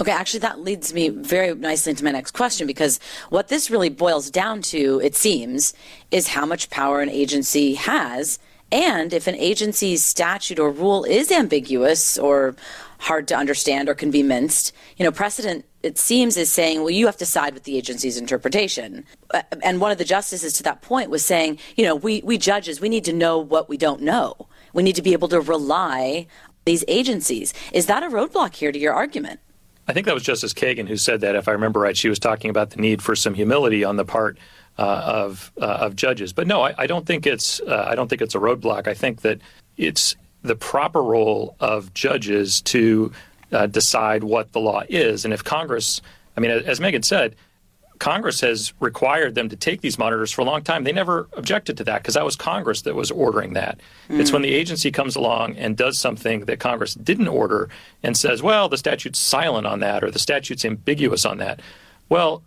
Okay, 0.01 0.13
actually, 0.13 0.41
that 0.41 0.61
leads 0.61 0.95
me 0.95 1.09
very 1.09 1.53
nicely 1.53 1.91
into 1.91 2.05
my 2.05 2.13
next 2.13 2.31
question 2.31 2.69
because 2.69 3.01
what 3.31 3.49
this 3.49 3.69
really 3.69 3.89
boils 3.89 4.31
down 4.31 4.63
to, 4.63 5.01
it 5.03 5.17
seems, 5.17 5.75
is 6.13 6.29
how 6.29 6.47
much 6.47 6.71
power 6.71 7.01
an 7.01 7.11
agency 7.11 7.75
has. 7.75 8.39
And 8.71 9.13
if 9.13 9.27
an 9.27 9.35
agency's 9.35 10.05
statute 10.05 10.61
or 10.61 10.71
rule 10.71 11.03
is 11.03 11.33
ambiguous 11.33 12.17
or 12.17 12.55
hard 13.01 13.27
to 13.29 13.35
understand 13.37 13.89
or 13.89 13.95
can 13.95 14.11
be 14.11 14.23
minced, 14.23 14.73
you 14.97 15.05
know, 15.05 15.11
precedent, 15.11 15.65
it 15.83 15.97
seems, 15.97 16.37
is 16.37 16.53
saying, 16.53 16.81
well, 16.81 16.91
you 16.91 17.07
have 17.07 17.17
to 17.17 17.27
side 17.27 17.55
with 17.55 17.65
the 17.65 17.77
agency's 17.77 18.19
interpretation. 18.19 19.05
Uh, 19.33 19.43
and 19.63 19.81
one 19.81 19.91
of 19.91 19.99
the 19.99 20.05
justices 20.05 20.53
to 20.53 20.63
that 20.63 20.83
point 20.83 21.09
was 21.11 21.25
saying, 21.25 21.59
you 21.77 21.85
know, 21.85 21.97
we, 21.97 22.21
we 22.23 22.37
judges, 22.37 22.81
we 22.81 22.91
need 22.91 23.05
to 23.07 23.13
know 23.13 23.39
what 23.39 23.69
we 23.69 23.79
don't 23.79 24.03
know. 24.03 24.49
We 24.75 24.83
need 24.83 24.97
to 24.97 25.03
be 25.03 25.15
able 25.15 25.29
to 25.29 25.41
rely 25.41 26.27
these 26.67 26.85
agencies. 26.89 27.55
Is 27.73 27.87
that 27.87 28.03
a 28.03 28.09
roadblock 28.09 28.55
here 28.55 28.71
to 28.71 28.79
your 28.79 28.93
argument? 28.93 29.41
I 29.89 29.93
think 29.95 30.07
that 30.07 30.15
was 30.15 30.23
Justice 30.23 30.53
Kagan 30.53 30.87
who 30.87 30.97
said 30.97 31.23
that. 31.23 31.35
If 31.35 31.49
I 31.49 31.53
remember 31.53 31.81
right, 31.81 31.97
she 31.97 32.11
was 32.11 32.19
talking 32.19 32.51
about 32.51 32.71
the 32.71 32.81
need 32.81 33.03
for 33.03 33.17
some 33.17 33.35
humility 33.35 33.83
on 33.83 33.97
the 33.97 34.05
part 34.05 34.39
uh, 34.79 35.03
of 35.05 35.51
uh, 35.61 35.65
of 35.65 35.97
judges. 35.97 36.33
But 36.33 36.47
no, 36.47 36.63
I, 36.63 36.75
I 36.79 36.87
don't 36.87 37.07
think 37.07 37.27
it's 37.27 37.61
uh, 37.61 37.87
I 37.89 37.97
don't 37.97 38.09
think 38.09 38.23
it's 38.23 38.37
a 38.37 38.39
roadblock. 38.39 38.87
I 38.87 38.95
think 38.95 39.23
that 39.23 39.41
it's 39.77 40.15
the 40.43 40.57
proper 40.57 41.03
role 41.03 41.57
of 41.61 41.93
judges 41.95 42.61
to 42.63 43.13
uh, 43.53 43.67
decide 43.67 44.25
what 44.25 44.53
the 44.53 44.61
law 44.61 44.83
is. 44.89 45.25
And 45.25 45.35
if 45.35 45.45
Congress, 45.45 46.01
I 46.37 46.41
mean, 46.41 46.51
as 46.51 46.81
Meghan 46.81 47.05
said, 47.05 47.37
Congress 47.99 48.41
has 48.41 48.73
required 48.81 49.35
them 49.35 49.51
to 49.51 49.57
take 49.57 49.83
these 49.83 49.99
monitors 49.99 50.33
for 50.33 50.41
a 50.41 50.45
long 50.45 50.63
time. 50.63 50.85
They 50.85 50.93
never 50.93 51.29
objected 51.35 51.77
to 51.77 51.85
that 51.85 52.03
because 52.03 52.15
that 52.15 52.25
was 52.25 52.35
Congress 52.35 52.83
that 52.83 52.95
was 52.95 53.11
ordering 53.11 53.53
that. 53.53 53.79
Mm. 54.09 54.21
It's 54.21 54.33
when 54.33 54.41
the 54.41 54.55
agency 54.55 54.91
comes 54.91 55.17
along 55.17 55.57
and 55.57 55.77
does 55.77 55.99
something 55.99 56.47
that 56.47 56.61
Congress 56.61 56.95
didn't 56.95 57.29
order 57.29 57.69
and 58.03 58.17
says, 58.17 58.43
well, 58.43 58.71
the 58.71 58.79
statute's 58.79 59.19
silent 59.19 59.67
on 59.67 59.81
that 59.81 60.03
or 60.03 60.11
the 60.11 60.19
statute's 60.19 60.65
ambiguous 60.65 61.27
on 61.27 61.37
that. 61.39 61.61
Well, 62.09 62.43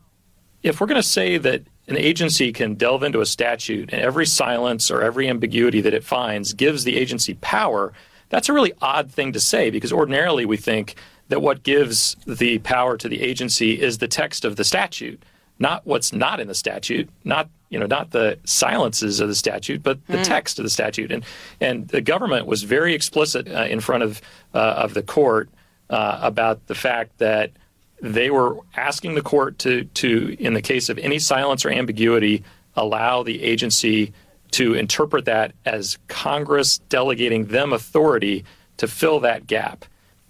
if 0.63 0.81
we're 0.81 0.87
going 0.87 1.01
to 1.01 1.07
say 1.07 1.37
that 1.37 1.61
an 1.87 1.97
agency 1.97 2.51
can 2.53 2.75
delve 2.75 3.03
into 3.03 3.21
a 3.21 3.25
statute 3.25 3.91
and 3.91 4.01
every 4.01 4.25
silence 4.25 4.89
or 4.89 5.01
every 5.01 5.27
ambiguity 5.29 5.81
that 5.81 5.93
it 5.93 6.03
finds 6.03 6.53
gives 6.53 6.83
the 6.83 6.95
agency 6.95 7.33
power, 7.35 7.93
that's 8.29 8.49
a 8.49 8.53
really 8.53 8.73
odd 8.81 9.11
thing 9.11 9.33
to 9.33 9.39
say 9.39 9.69
because 9.69 9.91
ordinarily 9.91 10.45
we 10.45 10.57
think 10.57 10.95
that 11.29 11.41
what 11.41 11.63
gives 11.63 12.15
the 12.25 12.59
power 12.59 12.97
to 12.97 13.09
the 13.09 13.21
agency 13.21 13.81
is 13.81 13.97
the 13.97 14.07
text 14.07 14.45
of 14.45 14.55
the 14.55 14.63
statute 14.63 15.23
not 15.59 15.85
what's 15.85 16.13
not 16.13 16.39
in 16.39 16.47
the 16.47 16.55
statute, 16.55 17.09
not 17.23 17.49
you 17.69 17.79
know 17.79 17.85
not 17.85 18.11
the 18.11 18.37
silences 18.43 19.19
of 19.19 19.27
the 19.27 19.35
statute, 19.35 19.83
but 19.83 20.05
the 20.07 20.17
mm. 20.17 20.23
text 20.23 20.59
of 20.59 20.63
the 20.63 20.69
statute. 20.69 21.11
And 21.11 21.23
and 21.59 21.87
the 21.87 22.01
government 22.01 22.45
was 22.47 22.63
very 22.63 22.93
explicit 22.93 23.47
uh, 23.47 23.65
in 23.69 23.79
front 23.79 24.03
of 24.03 24.21
uh, 24.53 24.83
of 24.83 24.93
the 24.93 25.03
court 25.03 25.49
uh, 25.89 26.19
about 26.21 26.67
the 26.67 26.75
fact 26.75 27.17
that 27.19 27.51
they 28.03 28.29
were 28.29 28.57
asking 28.75 29.15
the 29.15 29.21
court 29.21 29.57
to, 29.59 29.85
to, 29.85 30.35
in 30.37 30.53
the 30.53 30.61
case 30.61 30.89
of 30.89 30.99
any 30.99 31.19
silence 31.19 31.63
or 31.63 31.69
ambiguity, 31.69 32.43
allow 32.75 33.23
the 33.23 33.41
agency 33.41 34.11
to 34.51 34.73
interpret 34.73 35.23
that 35.25 35.53
as 35.65 35.97
Congress 36.09 36.79
delegating 36.89 37.45
them 37.45 37.71
authority 37.71 38.43
to 38.75 38.87
fill 38.87 39.21
that 39.21 39.47
gap. 39.47 39.85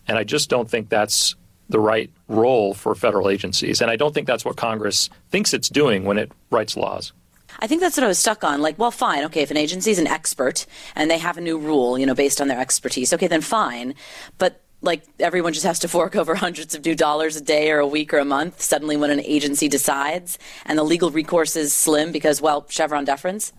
And 0.08 0.20
I 0.20 0.24
just 0.24 0.51
don't 0.51 0.70
think 0.70 0.89
that's 0.89 1.36
the 1.68 1.80
right 1.80 2.12
role 2.27 2.75
for 2.75 2.94
federal 2.94 3.27
agencies. 3.27 3.82
And 3.82 3.89
I 3.89 3.96
don't 3.96 4.13
think 4.13 4.27
that's 4.27 4.46
what 4.46 4.56
Congress 4.56 5.10
thinks 5.32 5.51
it's 5.51 5.70
doing 5.70 6.03
when 6.03 6.20
it 6.20 6.32
writes 6.51 6.77
laws. 6.77 7.12
I 7.60 7.68
think 7.68 7.82
that's 7.82 7.98
what 7.98 8.03
I 8.03 8.08
was 8.08 8.20
stuck 8.20 8.44
on. 8.44 8.62
Like, 8.62 8.77
well, 8.77 8.92
fine, 8.92 9.24
okay, 9.25 9.42
if 9.42 9.51
an 9.51 9.58
agency 9.58 9.89
is 9.92 10.00
an 10.00 10.08
expert 10.08 10.65
and 10.96 11.10
they 11.10 11.18
have 11.18 11.38
a 11.38 11.42
new 11.42 11.58
rule, 11.58 11.98
you 11.98 12.06
know, 12.06 12.15
based 12.15 12.39
on 12.39 12.48
their 12.48 12.60
expertise, 12.60 13.13
okay, 13.13 13.27
then 13.27 13.42
fine. 13.42 13.96
But 14.38 14.62
like 14.84 15.04
everyone 15.20 15.54
just 15.54 15.66
has 15.66 15.80
to 15.80 15.88
fork 15.88 16.16
over 16.16 16.36
hundreds 16.48 16.75
of 16.75 16.86
new 16.86 16.96
dollars 16.96 17.36
a 17.36 17.42
day 17.42 17.72
or 17.72 17.80
a 17.80 17.88
week 17.88 18.13
or 18.13 18.20
a 18.20 18.25
month 18.25 18.62
suddenly 18.62 18.96
when 18.96 19.10
an 19.10 19.22
agency 19.22 19.68
decides 19.68 20.38
and 20.66 20.78
the 20.78 20.84
legal 20.84 21.10
recourse 21.10 21.56
is 21.56 21.74
slim 21.74 22.12
because 22.12 22.42
well 22.42 22.66
chevron 22.70 23.04
deference 23.04 23.54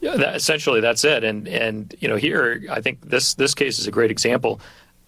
yeah 0.00 0.16
that, 0.16 0.36
essentially 0.36 0.80
that's 0.80 1.04
it 1.04 1.24
and 1.24 1.48
and 1.48 1.94
you 1.98 2.06
know 2.06 2.16
here 2.16 2.62
i 2.70 2.80
think 2.80 3.00
this 3.00 3.34
this 3.34 3.54
case 3.54 3.78
is 3.78 3.88
a 3.88 3.90
great 3.90 4.10
example 4.10 4.60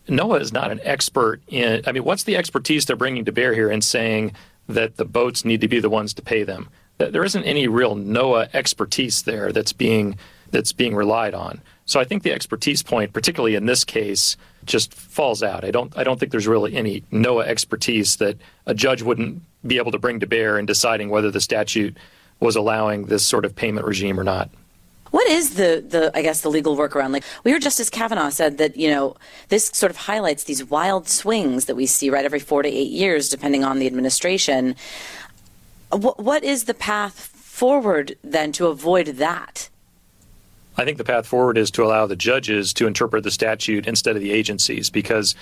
NOAA 0.08 0.40
is 0.40 0.52
not 0.52 0.72
an 0.72 0.80
expert 0.82 1.40
in, 1.46 1.82
I 1.86 1.92
mean, 1.92 2.04
what's 2.04 2.24
the 2.24 2.36
expertise 2.36 2.86
they're 2.86 2.96
bringing 2.96 3.24
to 3.24 3.32
bear 3.32 3.54
here 3.54 3.70
in 3.70 3.82
saying 3.82 4.32
that 4.68 4.96
the 4.96 5.04
boats 5.04 5.44
need 5.44 5.60
to 5.60 5.68
be 5.68 5.80
the 5.80 5.90
ones 5.90 6.12
to 6.14 6.22
pay 6.22 6.42
them? 6.42 6.68
There 6.98 7.24
isn't 7.24 7.44
any 7.44 7.68
real 7.68 7.96
NOAA 7.96 8.48
expertise 8.52 9.22
there 9.22 9.52
that's 9.52 9.72
being 9.72 10.16
that's 10.50 10.72
being 10.72 10.94
relied 10.94 11.34
on. 11.34 11.62
So 11.86 11.98
I 11.98 12.04
think 12.04 12.22
the 12.22 12.32
expertise 12.32 12.82
point, 12.82 13.12
particularly 13.12 13.54
in 13.54 13.66
this 13.66 13.84
case, 13.84 14.36
just 14.64 14.94
falls 14.94 15.42
out. 15.42 15.64
I 15.64 15.70
don't 15.70 15.96
I 15.96 16.04
don't 16.04 16.18
think 16.18 16.32
there's 16.32 16.46
really 16.46 16.74
any 16.74 17.02
NOAA 17.12 17.46
expertise 17.46 18.16
that 18.16 18.36
a 18.66 18.74
judge 18.74 19.02
wouldn't 19.02 19.42
be 19.66 19.78
able 19.78 19.92
to 19.92 19.98
bring 19.98 20.20
to 20.20 20.26
bear 20.26 20.58
in 20.58 20.66
deciding 20.66 21.08
whether 21.08 21.30
the 21.30 21.40
statute 21.40 21.96
was 22.40 22.56
allowing 22.56 23.06
this 23.06 23.24
sort 23.24 23.44
of 23.44 23.54
payment 23.54 23.86
regime 23.86 24.18
or 24.18 24.24
not. 24.24 24.50
What 25.12 25.28
is 25.28 25.54
the, 25.54 25.84
the 25.86 26.10
I 26.16 26.22
guess 26.22 26.40
the 26.40 26.50
legal 26.50 26.76
workaround? 26.76 27.12
Like 27.12 27.24
we 27.44 27.52
heard 27.52 27.62
Justice 27.62 27.90
Kavanaugh 27.90 28.30
said 28.30 28.58
that 28.58 28.76
you 28.76 28.90
know 28.90 29.16
this 29.48 29.66
sort 29.66 29.90
of 29.90 29.96
highlights 29.96 30.44
these 30.44 30.64
wild 30.64 31.08
swings 31.08 31.66
that 31.66 31.76
we 31.76 31.86
see 31.86 32.08
right 32.08 32.24
every 32.24 32.40
four 32.40 32.62
to 32.62 32.68
eight 32.68 32.90
years, 32.90 33.28
depending 33.28 33.62
on 33.62 33.78
the 33.78 33.86
administration. 33.86 34.74
What, 35.90 36.18
what 36.18 36.42
is 36.42 36.64
the 36.64 36.72
path 36.72 37.14
forward 37.14 38.16
then 38.24 38.52
to 38.52 38.68
avoid 38.68 39.08
that? 39.18 39.68
I 40.76 40.84
think 40.84 40.98
the 40.98 41.04
path 41.04 41.26
forward 41.26 41.58
is 41.58 41.70
to 41.72 41.84
allow 41.84 42.06
the 42.06 42.16
judges 42.16 42.72
to 42.74 42.86
interpret 42.86 43.24
the 43.24 43.30
statute 43.30 43.86
instead 43.86 44.16
of 44.16 44.22
the 44.22 44.32
agencies, 44.32 44.90
because 44.90 45.34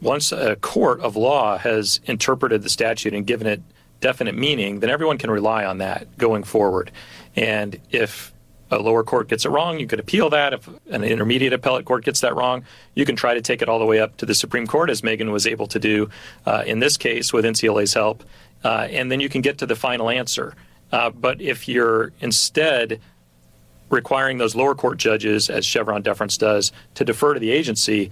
once 0.00 0.32
a 0.32 0.56
court 0.56 1.00
of 1.00 1.16
law 1.16 1.58
has 1.58 2.00
interpreted 2.06 2.62
the 2.62 2.70
statute 2.70 3.14
and 3.14 3.26
given 3.26 3.46
it 3.46 3.62
definite 4.00 4.34
meaning, 4.34 4.80
then 4.80 4.90
everyone 4.90 5.18
can 5.18 5.30
rely 5.30 5.64
on 5.64 5.78
that 5.78 6.16
going 6.18 6.44
forward. 6.44 6.90
And 7.36 7.78
if 7.90 8.32
a 8.70 8.78
lower 8.78 9.02
court 9.02 9.28
gets 9.28 9.44
it 9.44 9.48
wrong, 9.48 9.80
you 9.80 9.86
could 9.86 9.98
appeal 9.98 10.30
that. 10.30 10.52
If 10.52 10.68
an 10.90 11.02
intermediate 11.02 11.52
appellate 11.52 11.84
court 11.84 12.04
gets 12.04 12.20
that 12.20 12.36
wrong, 12.36 12.64
you 12.94 13.04
can 13.04 13.16
try 13.16 13.34
to 13.34 13.40
take 13.40 13.62
it 13.62 13.68
all 13.68 13.78
the 13.78 13.86
way 13.86 13.98
up 13.98 14.16
to 14.18 14.26
the 14.26 14.34
Supreme 14.34 14.66
Court, 14.66 14.90
as 14.90 15.00
Meghan 15.00 15.32
was 15.32 15.46
able 15.46 15.66
to 15.68 15.78
do 15.78 16.10
uh, 16.46 16.64
in 16.66 16.78
this 16.78 16.96
case 16.96 17.32
with 17.32 17.44
NCLA's 17.44 17.94
help. 17.94 18.24
Uh, 18.62 18.88
and 18.90 19.10
then 19.10 19.20
you 19.20 19.28
can 19.28 19.40
get 19.40 19.58
to 19.58 19.66
the 19.66 19.76
final 19.76 20.10
answer. 20.10 20.54
Uh, 20.92 21.10
but 21.10 21.40
if 21.40 21.68
you're 21.68 22.12
instead 22.20 23.00
requiring 23.90 24.38
those 24.38 24.54
lower 24.54 24.74
court 24.74 24.98
judges, 24.98 25.48
as 25.50 25.64
Chevron 25.64 26.02
deference 26.02 26.36
does, 26.36 26.72
to 26.94 27.04
defer 27.04 27.34
to 27.34 27.40
the 27.40 27.50
agency, 27.50 28.10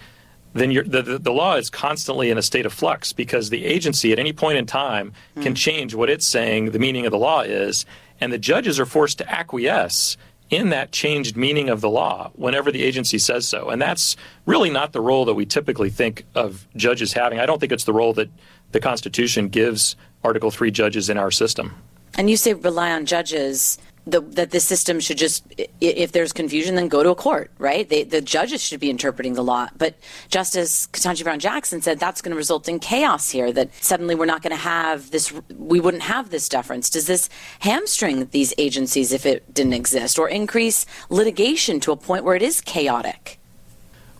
then 0.54 0.71
the, 0.71 1.02
the, 1.02 1.18
the, 1.18 1.33
law 1.33 1.56
is 1.56 1.68
constantly 1.68 2.30
in 2.30 2.38
a 2.38 2.42
state 2.42 2.64
of 2.64 2.73
flux 2.73 3.12
because 3.12 3.50
the 3.50 3.64
agency 3.64 4.12
at 4.12 4.18
any 4.18 4.33
point 4.33 4.56
in 4.56 4.64
time 4.64 5.12
mm. 5.37 5.42
can 5.42 5.54
change 5.54 5.95
what 5.95 6.09
it's 6.09 6.26
saying 6.26 6.71
the 6.71 6.78
meaning 6.78 7.04
of 7.04 7.12
the 7.12 7.18
law 7.18 7.42
is, 7.42 7.85
and 8.21 8.33
the 8.33 8.38
judges 8.38 8.80
are 8.80 8.87
forced 8.87 9.18
to 9.18 9.30
acquiesce 9.30 10.16
in 10.49 10.71
that 10.71 10.92
changed 10.92 11.37
meaning 11.37 11.68
of 11.68 11.80
the 11.80 11.90
law 11.90 12.30
whenever 12.35 12.71
the 12.71 12.83
agency 12.83 13.18
says 13.18 13.47
so. 13.47 13.68
And 13.68 13.83
that's 13.83 14.16
really 14.47 14.71
not 14.71 14.92
the 14.92 15.00
role 15.00 15.25
that 15.25 15.35
we 15.35 15.45
typically 15.45 15.90
think 15.90 16.25
of 16.35 16.66
judges 16.76 17.12
having. 17.12 17.40
I 17.40 17.47
don't 17.47 17.59
think 17.59 17.73
it's 17.73 17.85
the 17.85 17.92
role 17.92 18.12
that 18.14 18.30
the 18.73 18.80
Constitution 18.80 19.49
gives 19.49 19.97
Article 20.23 20.50
3 20.50 20.71
judges 20.71 21.11
in 21.11 21.18
our 21.18 21.30
system. 21.30 21.75
And 22.16 22.30
you 22.30 22.37
say 22.37 22.54
rely 22.54 22.92
on 22.92 23.06
judges 23.06 23.78
the, 24.06 24.20
that 24.20 24.52
the 24.52 24.60
system 24.60 25.00
should 25.00 25.18
just, 25.18 25.44
if 25.80 26.12
there's 26.12 26.32
confusion, 26.32 26.76
then 26.76 26.86
go 26.86 27.02
to 27.02 27.10
a 27.10 27.14
court, 27.14 27.50
right? 27.58 27.88
They, 27.88 28.04
the 28.04 28.20
judges 28.20 28.62
should 28.62 28.78
be 28.78 28.88
interpreting 28.88 29.34
the 29.34 29.42
law. 29.42 29.68
But 29.76 29.96
Justice 30.28 30.86
Ketanji 30.86 31.25
Brown 31.25 31.40
Jackson 31.40 31.82
said 31.82 31.98
that's 31.98 32.22
going 32.22 32.30
to 32.30 32.36
result 32.36 32.68
in 32.68 32.78
chaos 32.78 33.30
here, 33.30 33.50
that 33.52 33.70
suddenly 33.82 34.14
we're 34.14 34.26
not 34.26 34.42
going 34.42 34.52
to 34.52 34.62
have 34.62 35.10
this, 35.10 35.32
we 35.56 35.80
wouldn't 35.80 36.04
have 36.04 36.30
this 36.30 36.48
deference. 36.48 36.88
Does 36.88 37.06
this 37.08 37.28
hamstring 37.58 38.28
these 38.30 38.54
agencies 38.58 39.12
if 39.12 39.26
it 39.26 39.52
didn't 39.52 39.72
exist 39.72 40.18
or 40.18 40.28
increase 40.28 40.86
litigation 41.10 41.80
to 41.80 41.90
a 41.90 41.96
point 41.96 42.22
where 42.22 42.36
it 42.36 42.42
is 42.42 42.60
chaotic? 42.60 43.40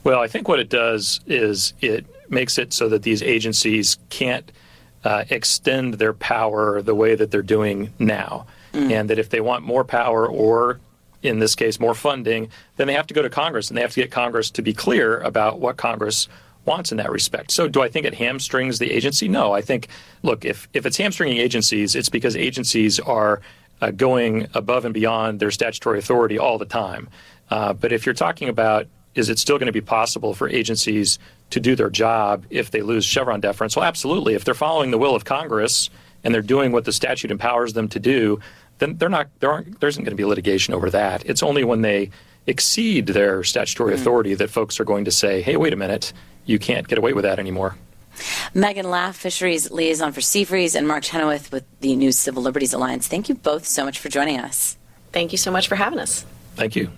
Well, 0.03 0.21
I 0.21 0.27
think 0.27 0.49
what 0.49 0.59
it 0.59 0.69
does 0.69 1.21
is 1.27 1.75
it 1.81 2.07
makes 2.29 2.59
it 2.59 2.73
so 2.73 2.89
that 2.89 3.05
these 3.05 3.23
agencies 3.23 3.99
can't 4.11 4.51
uh, 5.05 5.25
extend 5.31 5.95
their 5.95 6.13
power 6.13 6.83
the 6.83 6.95
way 6.95 7.15
that 7.15 7.31
they're 7.31 7.43
doing 7.43 7.93
now 8.01 8.47
mm. 8.77 8.93
and 8.93 9.11
that 9.11 9.19
if 9.19 9.31
they 9.31 9.41
want 9.41 9.65
more 9.65 9.85
power 9.85 10.27
or 10.27 10.81
in 11.23 11.39
this 11.39 11.55
case 11.55 11.81
more 11.81 11.95
funding, 11.95 12.49
then 12.77 12.87
they 12.87 12.93
have 12.93 13.07
to 13.07 13.15
go 13.15 13.23
to 13.23 13.31
Congress 13.31 13.69
and 13.69 13.77
they 13.77 13.83
have 13.83 13.93
to 13.93 14.01
get 14.01 14.11
Congress 14.11 14.51
to 14.53 14.63
be 14.63 14.73
clear 14.73 15.19
about 15.21 15.59
what 15.61 15.77
Congress 15.77 16.29
wants 16.65 16.91
in 16.91 16.99
that 16.99 17.11
respect. 17.11 17.51
So 17.51 17.69
do 17.69 17.83
I 17.83 17.89
think 17.89 18.07
it 18.07 18.15
hamstrings 18.15 18.79
the 18.79 18.93
agency? 18.93 19.29
No. 19.29 19.53
I 19.53 19.63
think 19.63 19.89
look, 20.23 20.45
if 20.45 20.69
if 20.75 20.85
it's 20.85 20.97
hamstringing 20.97 21.39
agencies, 21.39 21.95
it's 21.95 22.09
because 22.09 22.37
agencies 22.37 23.01
are 23.01 23.41
uh, 23.81 23.91
going 23.91 24.49
above 24.55 24.85
and 24.85 24.93
beyond 24.93 25.41
their 25.41 25.51
statutory 25.51 25.99
authority 25.99 26.39
all 26.39 26.59
the 26.59 26.67
time. 26.67 27.09
Uh, 27.51 27.73
but 27.73 27.93
if 27.93 28.05
you're 28.05 28.15
talking 28.15 28.49
about 28.49 28.87
is 29.15 29.31
it 29.31 29.39
still 29.39 29.57
going 29.57 29.67
to 29.67 29.73
be 29.73 29.81
possible 29.81 30.35
for 30.35 30.49
agencies 30.49 31.19
to 31.49 31.59
do 31.59 31.75
their 31.75 31.89
job 31.89 32.45
if 32.51 32.71
they 32.71 32.83
lose 32.83 33.05
Chevron 33.05 33.41
deference? 33.41 33.75
Well, 33.75 33.85
absolutely. 33.85 34.35
If 34.35 34.45
they're 34.45 34.53
following 34.53 34.91
the 34.91 34.99
will 34.99 35.15
of 35.15 35.25
Congress 35.25 35.89
and 36.23 36.35
they're 36.35 36.43
doing 36.43 36.71
what 36.71 36.85
the 36.85 36.93
statute 36.93 37.31
empowers 37.31 37.73
them 37.73 37.89
to 37.89 37.99
do, 37.99 38.41
then 38.79 38.97
they're 38.97 39.09
not 39.09 39.29
there 39.41 39.51
aren't 39.51 39.81
there 39.81 39.89
isn't 39.89 40.05
going 40.05 40.13
to 40.13 40.17
be 40.17 40.25
litigation 40.25 40.75
over 40.75 40.91
that. 40.91 41.25
It's 41.25 41.43
only 41.43 41.65
when 41.65 41.83
they 41.83 42.11
exceed 42.47 43.09
their 43.09 43.43
statutory 43.43 43.93
mm. 43.93 43.97
authority 43.97 44.35
that 44.35 44.51
folks 44.51 44.79
are 44.81 44.85
going 44.85 45.05
to 45.05 45.11
say, 45.11 45.43
"Hey, 45.43 45.57
wait 45.57 45.73
a 45.73 45.77
minute, 45.77 46.13
you 46.45 46.59
can't 46.59 46.87
get 46.89 46.99
away 46.99 47.13
with 47.13 47.25
that 47.25 47.39
anymore." 47.39 47.77
Meghan 48.55 48.85
Lapp, 48.85 49.15
Fisheries 49.15 49.71
Liaison 49.71 50.13
for 50.13 50.21
Seafreeze, 50.21 50.75
and 50.75 50.89
Mark 50.89 51.05
Chenoweth 51.05 51.53
with 51.53 51.65
the 51.81 51.95
New 51.97 52.13
Civil 52.13 52.43
Liberties 52.43 52.73
Alliance. 52.73 53.07
Thank 53.07 53.29
you 53.29 53.35
both 53.35 53.67
so 53.67 53.85
much 53.85 53.99
for 53.99 54.09
joining 54.09 54.41
us. 54.41 54.77
Thank 55.13 55.33
you 55.33 55.39
so 55.39 55.51
much 55.51 55.69
for 55.69 55.77
having 55.77 55.99
us. 55.99 56.25
Thank 56.55 56.77
you. 56.77 56.91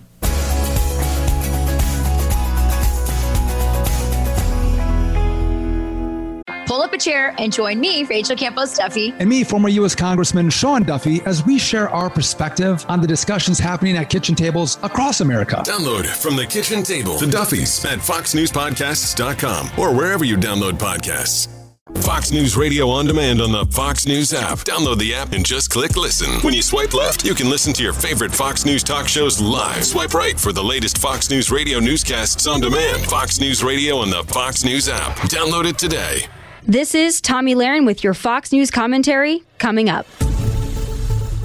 Pull 6.79 6.85
up 6.85 6.93
a 6.93 6.97
chair 6.97 7.35
and 7.37 7.51
join 7.51 7.77
me, 7.77 8.05
Rachel 8.05 8.37
Campos 8.37 8.77
Duffy. 8.77 9.13
And 9.19 9.27
me, 9.27 9.43
former 9.43 9.67
U.S. 9.67 9.95
Congressman 9.95 10.49
Sean 10.49 10.83
Duffy, 10.83 11.21
as 11.25 11.45
we 11.45 11.59
share 11.59 11.89
our 11.89 12.09
perspective 12.09 12.85
on 12.87 13.01
the 13.01 13.07
discussions 13.07 13.59
happening 13.59 13.97
at 13.97 14.09
kitchen 14.09 14.33
tables 14.33 14.77
across 14.81 15.19
America. 15.19 15.61
Download 15.65 16.05
from 16.05 16.37
the 16.37 16.45
kitchen 16.45 16.81
table 16.81 17.17
the 17.17 17.25
Duffys 17.25 17.83
at 17.83 17.99
FoxNewsPodcasts.com 17.99 19.71
or 19.77 19.93
wherever 19.93 20.23
you 20.23 20.37
download 20.37 20.77
podcasts. 20.77 21.49
Fox 21.97 22.31
News 22.31 22.55
Radio 22.55 22.87
on 22.87 23.07
demand 23.07 23.41
on 23.41 23.51
the 23.51 23.65
Fox 23.65 24.07
News 24.07 24.33
app. 24.33 24.59
Download 24.59 24.97
the 24.97 25.13
app 25.13 25.33
and 25.33 25.45
just 25.45 25.69
click 25.69 25.97
listen. 25.97 26.39
When 26.43 26.53
you 26.53 26.61
swipe 26.61 26.93
left, 26.93 27.25
you 27.25 27.35
can 27.35 27.49
listen 27.49 27.73
to 27.73 27.83
your 27.83 27.91
favorite 27.91 28.33
Fox 28.33 28.63
News 28.63 28.83
talk 28.83 29.09
shows 29.09 29.41
live. 29.41 29.83
Swipe 29.83 30.13
right 30.13 30.39
for 30.39 30.53
the 30.53 30.63
latest 30.63 30.99
Fox 30.99 31.29
News 31.29 31.51
Radio 31.51 31.79
newscasts 31.79 32.47
on 32.47 32.61
demand. 32.61 33.03
Fox 33.07 33.41
News 33.41 33.65
Radio 33.65 33.97
on 33.97 34.09
the 34.09 34.23
Fox 34.23 34.63
News 34.63 34.87
app. 34.87 35.17
Download 35.27 35.67
it 35.67 35.77
today. 35.77 36.29
This 36.63 36.93
is 36.93 37.21
Tomi 37.21 37.55
Lahren 37.55 37.85
with 37.85 38.03
your 38.03 38.13
Fox 38.13 38.51
News 38.51 38.69
commentary 38.69 39.43
coming 39.59 39.89
up. 39.89 40.05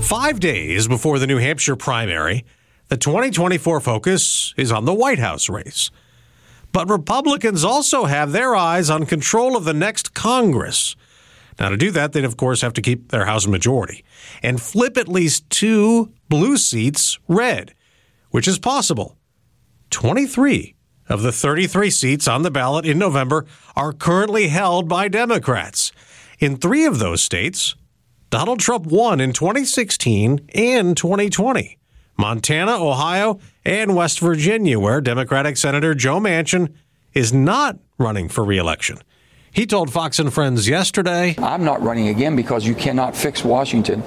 Five 0.02 0.40
days 0.40 0.88
before 0.88 1.20
the 1.20 1.26
New 1.26 1.38
Hampshire 1.38 1.76
primary, 1.76 2.44
the 2.88 2.96
2024 2.96 3.80
focus 3.80 4.52
is 4.56 4.72
on 4.72 4.84
the 4.84 4.92
White 4.92 5.20
House 5.20 5.48
race. 5.48 5.90
But 6.72 6.90
Republicans 6.90 7.64
also 7.64 8.06
have 8.06 8.32
their 8.32 8.56
eyes 8.56 8.90
on 8.90 9.06
control 9.06 9.56
of 9.56 9.64
the 9.64 9.72
next 9.72 10.14
Congress. 10.14 10.96
Now, 11.60 11.68
to 11.68 11.76
do 11.76 11.92
that, 11.92 12.12
they'd 12.12 12.24
of 12.24 12.36
course 12.36 12.62
have 12.62 12.74
to 12.74 12.82
keep 12.82 13.12
their 13.12 13.24
House 13.24 13.46
majority 13.46 14.04
and 14.42 14.60
flip 14.60 14.96
at 14.98 15.06
least 15.06 15.48
two 15.48 16.12
blue 16.28 16.56
seats 16.56 17.20
red, 17.28 17.72
which 18.30 18.48
is 18.48 18.58
possible. 18.58 19.16
23 19.90 20.73
of 21.08 21.22
the 21.22 21.32
33 21.32 21.90
seats 21.90 22.28
on 22.28 22.42
the 22.42 22.50
ballot 22.50 22.86
in 22.86 22.98
November 22.98 23.46
are 23.76 23.92
currently 23.92 24.48
held 24.48 24.88
by 24.88 25.08
Democrats. 25.08 25.92
In 26.38 26.56
three 26.56 26.84
of 26.84 26.98
those 26.98 27.22
states, 27.22 27.74
Donald 28.30 28.60
Trump 28.60 28.86
won 28.86 29.20
in 29.20 29.32
2016 29.32 30.50
and 30.54 30.96
2020 30.96 31.78
Montana, 32.16 32.72
Ohio, 32.72 33.40
and 33.64 33.96
West 33.96 34.20
Virginia, 34.20 34.78
where 34.78 35.00
Democratic 35.00 35.56
Senator 35.56 35.94
Joe 35.94 36.20
Manchin 36.20 36.72
is 37.12 37.32
not 37.32 37.78
running 37.98 38.28
for 38.28 38.44
reelection. 38.44 38.98
He 39.50 39.66
told 39.66 39.92
Fox 39.92 40.18
and 40.18 40.32
Friends 40.32 40.68
yesterday 40.68 41.36
I'm 41.38 41.64
not 41.64 41.80
running 41.80 42.08
again 42.08 42.34
because 42.34 42.66
you 42.66 42.74
cannot 42.74 43.16
fix 43.16 43.44
Washington 43.44 44.02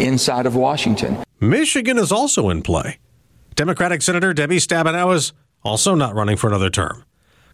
inside 0.00 0.46
of 0.46 0.54
Washington. 0.54 1.18
Michigan 1.40 1.98
is 1.98 2.12
also 2.12 2.50
in 2.50 2.62
play. 2.62 2.98
Democratic 3.56 4.00
Senator 4.00 4.32
Debbie 4.32 4.58
Stabenow 4.58 5.14
is 5.14 5.32
also 5.62 5.94
not 5.94 6.14
running 6.14 6.36
for 6.36 6.48
another 6.48 6.70
term. 6.70 7.04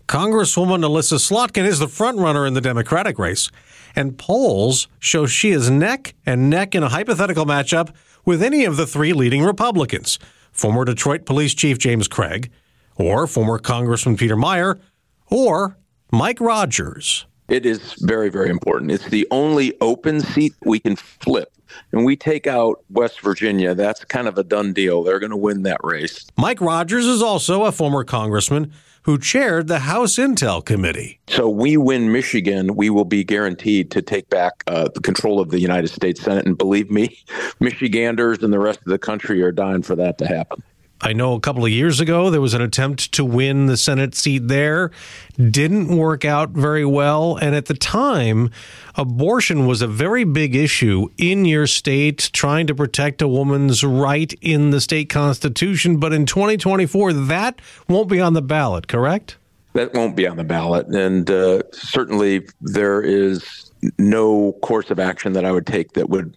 Congresswoman 0.07 0.83
Elissa 0.83 1.17
Slotkin 1.17 1.67
is 1.67 1.79
the 1.79 1.87
frontrunner 1.87 2.47
in 2.47 2.55
the 2.55 2.61
Democratic 2.61 3.19
race, 3.19 3.51
and 3.95 4.17
polls 4.17 4.89
show 4.99 5.27
she 5.27 5.51
is 5.51 5.71
neck 5.71 6.15
and 6.25 6.49
neck 6.49 6.75
in 6.75 6.83
a 6.83 6.89
hypothetical 6.89 7.45
matchup 7.45 7.95
with 8.25 8.43
any 8.43 8.65
of 8.65 8.77
the 8.77 8.87
three 8.87 9.13
leading 9.13 9.43
Republicans 9.43 10.19
former 10.51 10.85
Detroit 10.85 11.25
Police 11.25 11.55
Chief 11.55 11.79
James 11.79 12.09
Craig, 12.09 12.51
or 12.97 13.27
former 13.27 13.59
Congressman 13.59 14.17
Peter 14.17 14.37
Meijer, 14.37 14.81
or 15.31 15.77
Mike 16.11 16.41
Rogers. 16.41 17.27
It 17.49 17.65
is 17.65 17.95
very, 18.01 18.29
very 18.29 18.51
important. 18.51 18.91
It's 18.91 19.09
the 19.09 19.27
only 19.31 19.75
open 19.81 20.21
seat 20.21 20.55
we 20.65 20.81
can 20.81 20.97
flip. 20.97 21.53
And 21.93 22.05
we 22.05 22.17
take 22.17 22.47
out 22.47 22.85
West 22.91 23.21
Virginia. 23.21 23.75
That's 23.75 24.05
kind 24.05 24.29
of 24.29 24.39
a 24.39 24.45
done 24.45 24.73
deal. 24.73 25.03
They're 25.03 25.21
going 25.21 25.31
to 25.31 25.37
win 25.37 25.63
that 25.63 25.81
race. 25.83 26.27
Mike 26.37 26.61
Rogers 26.61 27.07
is 27.07 27.23
also 27.23 27.65
a 27.65 27.73
former 27.73 28.05
congressman 28.05 28.73
who 29.03 29.19
chaired 29.19 29.69
the 29.69 29.79
House 29.79 30.17
Intel 30.17 30.63
Committee. 30.63 31.19
So 31.29 31.49
we 31.49 31.77
win 31.77 32.13
Michigan, 32.13 32.77
we 32.77 32.91
will 32.91 33.07
be 33.07 33.25
guaranteed 33.25 33.91
to 33.93 34.03
take 34.03 34.29
back 34.29 34.63
uh, 34.67 34.89
the 34.93 35.01
control 35.01 35.41
of 35.41 35.51
the 35.51 35.61
United 35.61 35.89
States 35.89 36.21
Senate. 36.21 36.45
And 36.45 36.59
believe 36.59 36.91
me, 36.91 37.19
Michiganders 37.61 38.43
and 38.43 38.53
the 38.53 38.59
rest 38.59 38.81
of 38.81 38.87
the 38.87 38.99
country 38.99 39.43
are 39.43 39.53
dying 39.53 39.83
for 39.83 39.97
that 39.97 40.19
to 40.19 40.27
happen. 40.27 40.63
I 41.01 41.13
know 41.13 41.35
a 41.35 41.41
couple 41.41 41.65
of 41.65 41.71
years 41.71 42.01
ago 42.01 42.29
there 42.29 42.41
was 42.41 42.55
an 42.55 42.61
attempt 42.63 43.13
to 43.13 43.25
win 43.25 43.67
the 43.67 43.77
Senate 43.77 44.15
seat 44.15 44.49
there. 44.49 44.91
Didn't 45.37 45.97
work 45.97 46.25
out 46.25 46.51
very 46.51 46.85
well. 46.85 47.37
And 47.37 47.55
at 47.55 47.67
the 47.67 47.75
time, 47.75 48.51
abortion 48.97 49.67
was 49.67 49.81
a 49.81 49.87
very 49.87 50.25
big 50.25 50.57
issue 50.57 51.09
in 51.17 51.45
your 51.45 51.69
state, 51.69 52.31
trying 52.33 52.67
to 52.67 52.75
protect 52.75 53.23
a 53.23 53.29
woman's 53.29 53.85
right 53.85 54.33
in 54.41 54.71
the 54.71 54.81
state 54.81 55.09
constitution. 55.09 55.99
But 55.99 56.13
in 56.13 56.27
2024, 56.27 57.13
that 57.13 57.61
won't 57.89 58.09
be 58.09 58.21
on 58.21 58.33
the 58.33 58.43
ballot, 58.43 58.89
correct? 58.89 59.37
That 59.75 59.95
won't 59.95 60.17
be 60.17 60.27
on 60.27 60.37
the 60.37 60.45
ballot. 60.45 60.89
And 60.89 61.31
uh, 61.31 61.63
certainly 61.73 62.49
there 62.61 63.01
is 63.01 63.68
no 63.99 64.53
course 64.63 64.91
of 64.91 64.99
action 64.99 65.33
that 65.35 65.45
I 65.45 65.53
would 65.53 65.67
take 65.67 65.93
that 65.93 66.11
would 66.11 66.35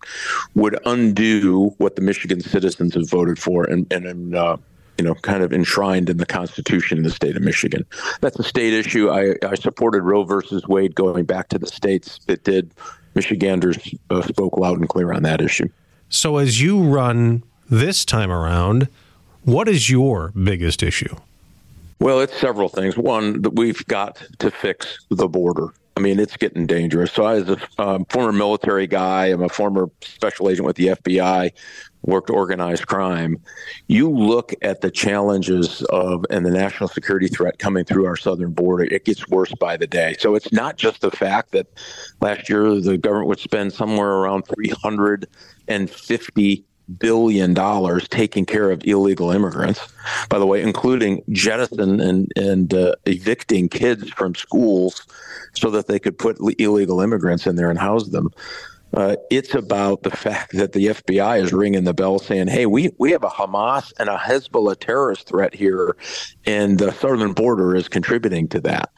would 0.55 0.77
undo 0.86 1.74
what 1.77 1.95
the 1.95 2.01
Michigan 2.01 2.41
citizens 2.41 2.93
have 2.95 3.10
voted 3.10 3.39
for 3.39 3.63
and 3.65 3.91
and 3.91 4.36
uh, 4.36 4.57
you 4.98 5.03
know 5.03 5.15
kind 5.15 5.43
of 5.43 5.51
enshrined 5.51 6.10
in 6.10 6.17
the 6.17 6.25
Constitution 6.25 7.00
in 7.00 7.03
the 7.03 7.12
state 7.12 7.36
of 7.36 7.41
Michigan. 7.41 7.86
That's 8.21 8.38
a 8.39 8.43
state 8.43 8.74
issue. 8.74 9.10
I, 9.10 9.36
I 9.45 9.55
supported 9.55 10.03
Roe 10.03 10.24
versus 10.24 10.67
Wade 10.67 10.95
going 10.95 11.25
back 11.25 11.50
to 11.50 11.60
the 11.60 11.67
states 11.67 12.19
that 12.27 12.43
did. 12.43 12.74
Michiganders 13.13 13.77
uh, 14.10 14.21
spoke 14.21 14.55
loud 14.55 14.79
and 14.79 14.88
clear 14.88 15.12
on 15.12 15.24
that 15.24 15.41
issue. 15.41 15.67
So 16.07 16.38
as 16.38 16.62
you 16.62 16.81
run 16.81 17.43
this 17.69 18.05
time 18.05 18.31
around, 18.31 18.88
what 19.43 19.67
is 19.67 19.89
your 19.89 20.31
biggest 20.31 20.81
issue? 20.81 21.15
Well, 22.00 22.19
it's 22.19 22.38
several 22.39 22.69
things. 22.69 22.98
One, 22.98 23.41
that 23.41 23.55
we've 23.55 23.86
got 23.88 24.21
to 24.39 24.50
fix 24.50 25.05
the 25.10 25.27
border. 25.27 25.74
I 26.01 26.03
mean, 26.03 26.20
it's 26.20 26.36
getting 26.36 26.65
dangerous. 26.65 27.12
So, 27.12 27.25
I, 27.25 27.36
as 27.36 27.48
a 27.48 27.60
um, 27.77 28.05
former 28.05 28.31
military 28.31 28.88
guy, 28.88 29.27
I'm 29.27 29.43
a 29.43 29.50
former 29.50 29.88
special 30.01 30.50
agent 30.50 30.65
with 30.65 30.75
the 30.75 30.88
FBI, 30.88 31.51
worked 32.01 32.31
organized 32.31 32.88
crime. 32.88 33.39
You 33.86 34.10
look 34.10 34.51
at 34.63 34.81
the 34.81 34.89
challenges 34.89 35.84
of 35.91 36.25
and 36.31 36.43
the 36.43 36.50
national 36.50 36.89
security 36.89 37.27
threat 37.27 37.60
coming 37.60 37.86
through 37.86 38.08
our 38.08 38.15
southern 38.15 38.51
border, 38.51 38.86
it 38.86 39.05
gets 39.05 39.27
worse 39.27 39.53
by 39.60 39.77
the 39.77 39.86
day. 39.86 40.15
So, 40.17 40.34
it's 40.34 40.51
not 40.51 40.77
just 40.77 41.01
the 41.01 41.12
fact 41.12 41.51
that 41.51 41.67
last 42.20 42.50
year 42.50 42.81
the 42.81 42.98
government 42.98 43.27
would 43.27 43.39
spend 43.39 43.72
somewhere 43.72 44.10
around 44.10 44.48
350 44.48 46.65
billion 47.00 47.53
dollars 47.53 48.07
taking 48.07 48.45
care 48.45 48.71
of 48.71 48.81
illegal 48.85 49.31
immigrants. 49.31 49.79
By 50.29 50.39
the 50.39 50.46
way, 50.46 50.61
including 50.61 51.24
jettison 51.31 52.00
and 52.00 52.31
and 52.35 52.74
uh, 52.74 52.96
evicting 53.05 53.70
kids 53.70 54.09
from 54.09 54.35
schools 54.35 55.05
so 55.53 55.70
that 55.72 55.87
they 55.87 56.00
could 56.00 56.17
put 56.17 56.37
illegal 56.59 57.01
immigrants 57.01 57.46
in 57.46 57.55
there 57.55 57.70
and 57.70 57.79
house 57.79 58.09
them. 58.09 58.29
Uh, 58.94 59.15
it's 59.29 59.55
about 59.55 60.03
the 60.03 60.11
fact 60.11 60.51
that 60.53 60.74
the 60.74 60.87
FBI 60.87 61.41
is 61.41 61.53
ringing 61.53 61.85
the 61.85 61.94
bell 61.94 62.20
saying, 62.20 62.48
hey, 62.48 62.65
we, 62.65 62.91
we 62.98 63.11
have 63.11 63.24
a 63.24 63.29
Hamas 63.29 63.94
and 64.00 64.09
a 64.09 64.17
Hezbollah 64.17 64.77
terrorist 64.79 65.27
threat 65.27 65.53
here, 65.53 65.96
and 66.46 66.77
the 66.77 66.91
southern 66.91 67.31
border 67.31 67.74
is 67.74 67.87
contributing 67.87 68.50
to 68.50 68.59
that. 68.59 68.91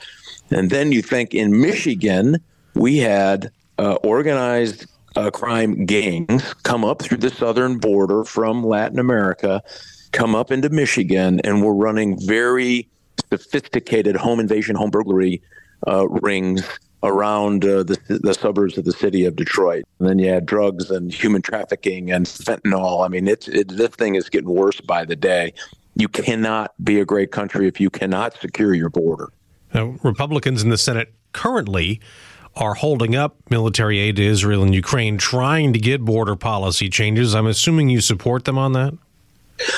And 0.50 0.72
then 0.72 0.92
you 0.92 1.02
think 1.02 1.36
in 1.36 1.62
Michigan, 1.62 2.38
we 2.74 2.98
had 2.98 3.52
uh, 3.78 3.96
organized 4.04 4.88
uh, 5.16 5.32
crime 5.32 5.86
gangs 5.86 6.54
come 6.64 6.84
up 6.84 7.02
through 7.02 7.18
the 7.18 7.30
southern 7.30 7.78
border 7.78 8.24
from 8.24 8.64
Latin 8.64 9.00
America, 9.00 9.62
come 10.12 10.36
up 10.36 10.52
into 10.52 10.70
Michigan, 10.70 11.40
and 11.44 11.64
we're 11.64 11.74
running 11.74 12.20
very 12.26 12.88
sophisticated 13.30 14.16
home 14.16 14.40
invasion, 14.40 14.76
home 14.76 14.90
burglary 14.90 15.42
uh, 15.88 16.08
rings 16.08 16.64
around 17.04 17.66
uh, 17.66 17.84
the, 17.84 17.98
the 18.08 18.34
suburbs 18.34 18.78
of 18.78 18.86
the 18.86 18.94
city 18.94 19.26
of 19.26 19.36
Detroit. 19.36 19.84
And 20.00 20.08
then 20.08 20.20
you 20.20 20.30
had 20.30 20.46
drugs 20.46 20.90
and 20.90 21.14
human 21.14 21.42
trafficking 21.42 22.12
and 22.12 22.26
fentanyl. 22.26 23.06
I 23.06 23.10
mean, 23.10 23.28
it's 23.28 23.48
it, 23.48 23.68
this 23.70 23.90
thing 23.90 24.16
is 24.16 24.30
getting 24.30 24.50
worse 24.50 24.80
by 24.82 25.04
the 25.04 25.16
day. 25.16 25.54
You 25.96 26.08
cannot 26.08 26.74
be 26.84 27.00
a 27.00 27.06
great 27.06 27.32
country 27.32 27.68
if 27.68 27.80
you 27.80 27.90
cannot 27.90 28.36
secure 28.40 28.74
your 28.74 28.90
border. 28.90 29.30
Now, 29.74 29.96
Republicans 30.04 30.64
in 30.64 30.70
the 30.70 30.78
Senate 30.78 31.14
currently 31.34 32.00
are 32.56 32.76
holding 32.76 33.16
up 33.16 33.36
military 33.50 34.00
aid 34.00 34.18
to 34.18 34.24
Israel 34.24 34.64
and 34.64 34.74
Ukraine, 34.74 35.18
trying 35.18 35.74
to 35.74 35.80
get 35.80 36.02
border 36.02 36.36
policy 36.36 36.90
changes. 36.90 37.34
I'm 37.34 37.48
assuming 37.48 37.90
you 37.90 38.02
support 38.02 38.46
them 38.46 38.58
on 38.58 38.74
that? 38.74 38.94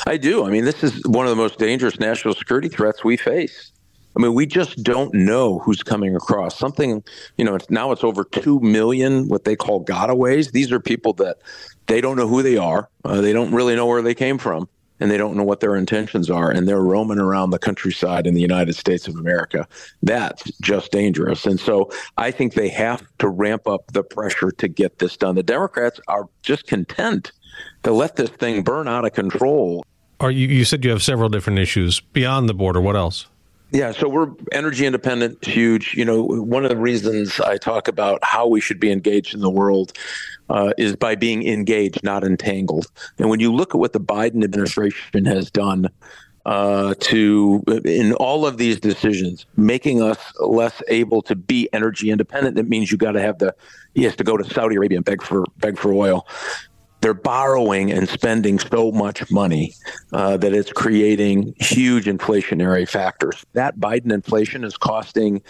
I 0.06 0.18
do. 0.18 0.46
I 0.46 0.50
mean, 0.50 0.66
this 0.66 0.84
is 0.84 1.06
one 1.06 1.26
of 1.26 1.30
the 1.30 1.36
most 1.36 1.58
dangerous 1.58 2.00
national 2.00 2.34
security 2.34 2.70
threats 2.70 3.04
we 3.04 3.18
face. 3.18 3.72
I 4.18 4.22
mean, 4.22 4.34
we 4.34 4.46
just 4.46 4.82
don't 4.82 5.14
know 5.14 5.60
who's 5.60 5.84
coming 5.84 6.16
across. 6.16 6.58
Something, 6.58 7.04
you 7.38 7.44
know, 7.44 7.56
it's, 7.56 7.70
now 7.70 7.92
it's 7.92 8.04
over 8.04 8.24
2 8.24 8.62
million 8.62 9.28
what 9.28 9.44
they 9.44 9.58
call 9.58 9.84
gotaways. 9.84 10.52
These 10.52 10.72
are 10.72 10.80
people 10.80 11.14
that 11.14 11.38
they 11.88 12.00
don't 12.00 12.16
know 12.16 12.28
who 12.28 12.42
they 12.42 12.58
are. 12.58 12.90
Uh, 13.04 13.20
they 13.20 13.34
don't 13.34 13.54
really 13.54 13.76
know 13.76 13.86
where 13.86 14.02
they 14.02 14.16
came 14.16 14.38
from 14.38 14.70
and 15.00 15.12
they 15.12 15.18
don't 15.18 15.36
know 15.36 15.44
what 15.44 15.60
their 15.60 15.76
intentions 15.76 16.30
are 16.30 16.50
and 16.50 16.68
they're 16.68 16.82
roaming 16.82 17.20
around 17.20 17.50
the 17.50 17.60
countryside 17.60 18.26
in 18.28 18.34
the 18.34 18.42
United 18.42 18.74
States 18.74 19.08
of 19.08 19.16
America. 19.16 19.68
That's 20.04 20.44
just 20.60 20.92
dangerous. 20.92 21.46
And 21.46 21.60
so 21.60 21.92
I 22.18 22.32
think 22.32 22.54
they 22.54 22.70
have 22.70 23.04
to 23.20 23.30
ramp 23.30 23.68
up 23.68 23.92
the 23.92 24.04
pressure 24.04 24.52
to 24.52 24.68
get 24.68 25.00
this 25.00 25.18
done. 25.18 25.36
The 25.36 25.44
Democrats 25.44 26.00
are 26.08 26.30
just 26.42 26.68
content 26.68 27.32
to 27.84 27.92
let 27.92 28.16
this 28.16 28.30
thing 28.30 28.64
burn 28.64 28.88
out 28.88 29.06
of 29.06 29.14
control. 29.14 29.86
Are 30.20 30.32
you 30.32 30.48
you 30.48 30.64
said 30.64 30.86
you 30.86 30.92
have 30.92 31.04
several 31.04 31.30
different 31.30 31.60
issues 31.60 32.00
beyond 32.00 32.48
the 32.48 32.54
border. 32.54 32.80
What 32.80 32.96
else? 32.96 33.28
Yeah, 33.72 33.92
so 33.92 34.08
we're 34.08 34.32
energy 34.52 34.86
independent, 34.86 35.44
huge. 35.44 35.96
You 35.96 36.06
know, 36.06 36.24
one 36.24 36.64
of 36.64 36.70
the 36.70 36.78
reasons 36.78 37.40
I 37.42 37.58
talk 37.58 37.88
about 37.88 38.24
how 38.24 38.48
we 38.48 38.62
should 38.62 38.80
be 38.80 38.92
engaged 38.92 39.34
in 39.34 39.42
the 39.42 39.50
world 39.50 39.92
uh, 40.50 40.74
is 40.78 40.96
by 40.96 41.16
being 41.16 41.48
engaged, 41.48 42.04
not 42.04 42.24
entangled. 42.24 42.88
And 43.18 43.30
when 43.30 43.40
you 43.40 43.54
look 43.54 43.74
at 43.74 43.80
what 43.80 43.94
the 43.94 44.00
Biden 44.00 44.44
administration 44.44 45.26
has 45.26 45.50
done 45.50 45.90
uh, 46.46 46.94
to, 47.00 47.64
in 47.86 48.14
all 48.14 48.46
of 48.46 48.58
these 48.58 48.80
decisions, 48.80 49.46
making 49.58 50.02
us 50.02 50.20
less 50.40 50.82
able 50.88 51.22
to 51.24 51.36
be 51.36 51.68
energy 51.74 52.12
independent, 52.12 52.56
that 52.56 52.68
means 52.68 52.92
you 52.92 52.98
got 52.98 53.14
to 53.14 53.22
have 53.22 53.40
the, 53.40 53.56
he 53.96 54.04
has 54.04 54.16
to 54.18 54.24
go 54.24 54.38
to 54.38 54.44
Saudi 54.44 54.76
Arabia 54.76 54.98
and 54.98 55.06
beg 55.06 55.24
for 55.24 55.46
beg 55.58 55.78
for 55.78 55.92
oil 55.94 56.28
they're 57.06 57.14
borrowing 57.14 57.92
and 57.92 58.10
spending 58.10 58.58
so 58.58 58.92
much 58.92 59.30
money 59.30 59.76
uh, 60.12 60.38
that 60.38 60.54
it's 60.54 60.74
creating 60.74 61.54
huge 61.60 62.06
inflationary 62.06 62.90
factors. 62.90 63.46
That 63.54 63.78
Biden 63.78 64.12
inflation 64.12 64.64
is 64.64 64.76
costing 64.76 65.44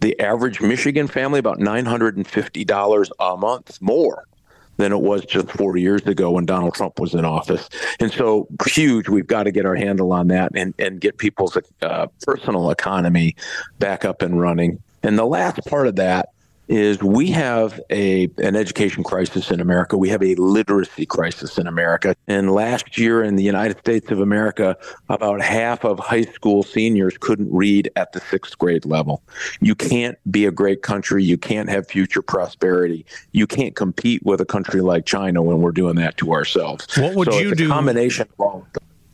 the 0.00 0.16
average 0.20 0.60
Michigan 0.60 1.08
family 1.08 1.40
about 1.40 1.58
$950 1.58 3.10
a 3.18 3.36
month 3.36 3.82
more 3.82 4.28
than 4.80 4.92
it 4.92 5.00
was 5.00 5.24
just 5.24 5.50
four 5.50 5.76
years 5.76 6.02
ago 6.06 6.30
when 6.32 6.46
Donald 6.46 6.74
Trump 6.74 6.98
was 6.98 7.14
in 7.14 7.24
office. 7.24 7.68
And 8.00 8.10
so, 8.10 8.48
huge, 8.66 9.08
we've 9.08 9.26
got 9.26 9.44
to 9.44 9.52
get 9.52 9.66
our 9.66 9.74
handle 9.74 10.12
on 10.12 10.28
that 10.28 10.52
and, 10.54 10.74
and 10.78 11.00
get 11.00 11.18
people's 11.18 11.56
uh, 11.82 12.06
personal 12.22 12.70
economy 12.70 13.36
back 13.78 14.04
up 14.04 14.22
and 14.22 14.40
running. 14.40 14.82
And 15.02 15.18
the 15.18 15.26
last 15.26 15.64
part 15.66 15.86
of 15.86 15.96
that 15.96 16.30
is 16.70 17.02
we 17.02 17.28
have 17.32 17.80
a 17.90 18.30
an 18.38 18.54
education 18.54 19.02
crisis 19.02 19.50
in 19.50 19.60
America. 19.60 19.98
We 19.98 20.08
have 20.10 20.22
a 20.22 20.36
literacy 20.36 21.04
crisis 21.04 21.58
in 21.58 21.66
America. 21.66 22.14
And 22.28 22.52
last 22.52 22.96
year 22.96 23.24
in 23.24 23.34
the 23.34 23.42
United 23.42 23.78
States 23.78 24.12
of 24.12 24.20
America, 24.20 24.76
about 25.08 25.42
half 25.42 25.84
of 25.84 25.98
high 25.98 26.22
school 26.22 26.62
seniors 26.62 27.18
couldn't 27.18 27.52
read 27.52 27.90
at 27.96 28.12
the 28.12 28.20
sixth 28.20 28.56
grade 28.56 28.84
level. 28.84 29.20
You 29.60 29.74
can't 29.74 30.16
be 30.30 30.46
a 30.46 30.52
great 30.52 30.82
country. 30.82 31.24
You 31.24 31.36
can't 31.36 31.68
have 31.68 31.88
future 31.88 32.22
prosperity. 32.22 33.04
You 33.32 33.48
can't 33.48 33.74
compete 33.74 34.24
with 34.24 34.40
a 34.40 34.46
country 34.46 34.80
like 34.80 35.04
China 35.04 35.42
when 35.42 35.62
we're 35.62 35.72
doing 35.72 35.96
that 35.96 36.16
to 36.18 36.32
ourselves. 36.32 36.86
What 36.96 37.16
would 37.16 37.32
so 37.32 37.38
you 37.40 37.54
do? 37.56 37.68
combination 37.68 38.28
of 38.38 38.38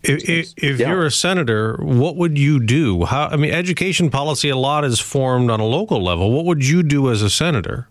If, 0.08 0.54
if 0.56 0.80
yeah. 0.80 0.90
you're 0.90 1.06
a 1.06 1.10
senator, 1.10 1.76
what 1.80 2.16
would 2.16 2.38
you 2.38 2.60
do? 2.60 3.04
How 3.04 3.28
I 3.28 3.36
mean, 3.36 3.52
education 3.52 4.10
policy 4.10 4.48
a 4.48 4.56
lot 4.56 4.84
is 4.84 5.00
formed 5.00 5.50
on 5.50 5.60
a 5.60 5.66
local 5.66 6.02
level. 6.02 6.32
What 6.32 6.44
would 6.44 6.66
you 6.66 6.82
do 6.82 7.10
as 7.10 7.22
a 7.22 7.30
senator? 7.30 7.88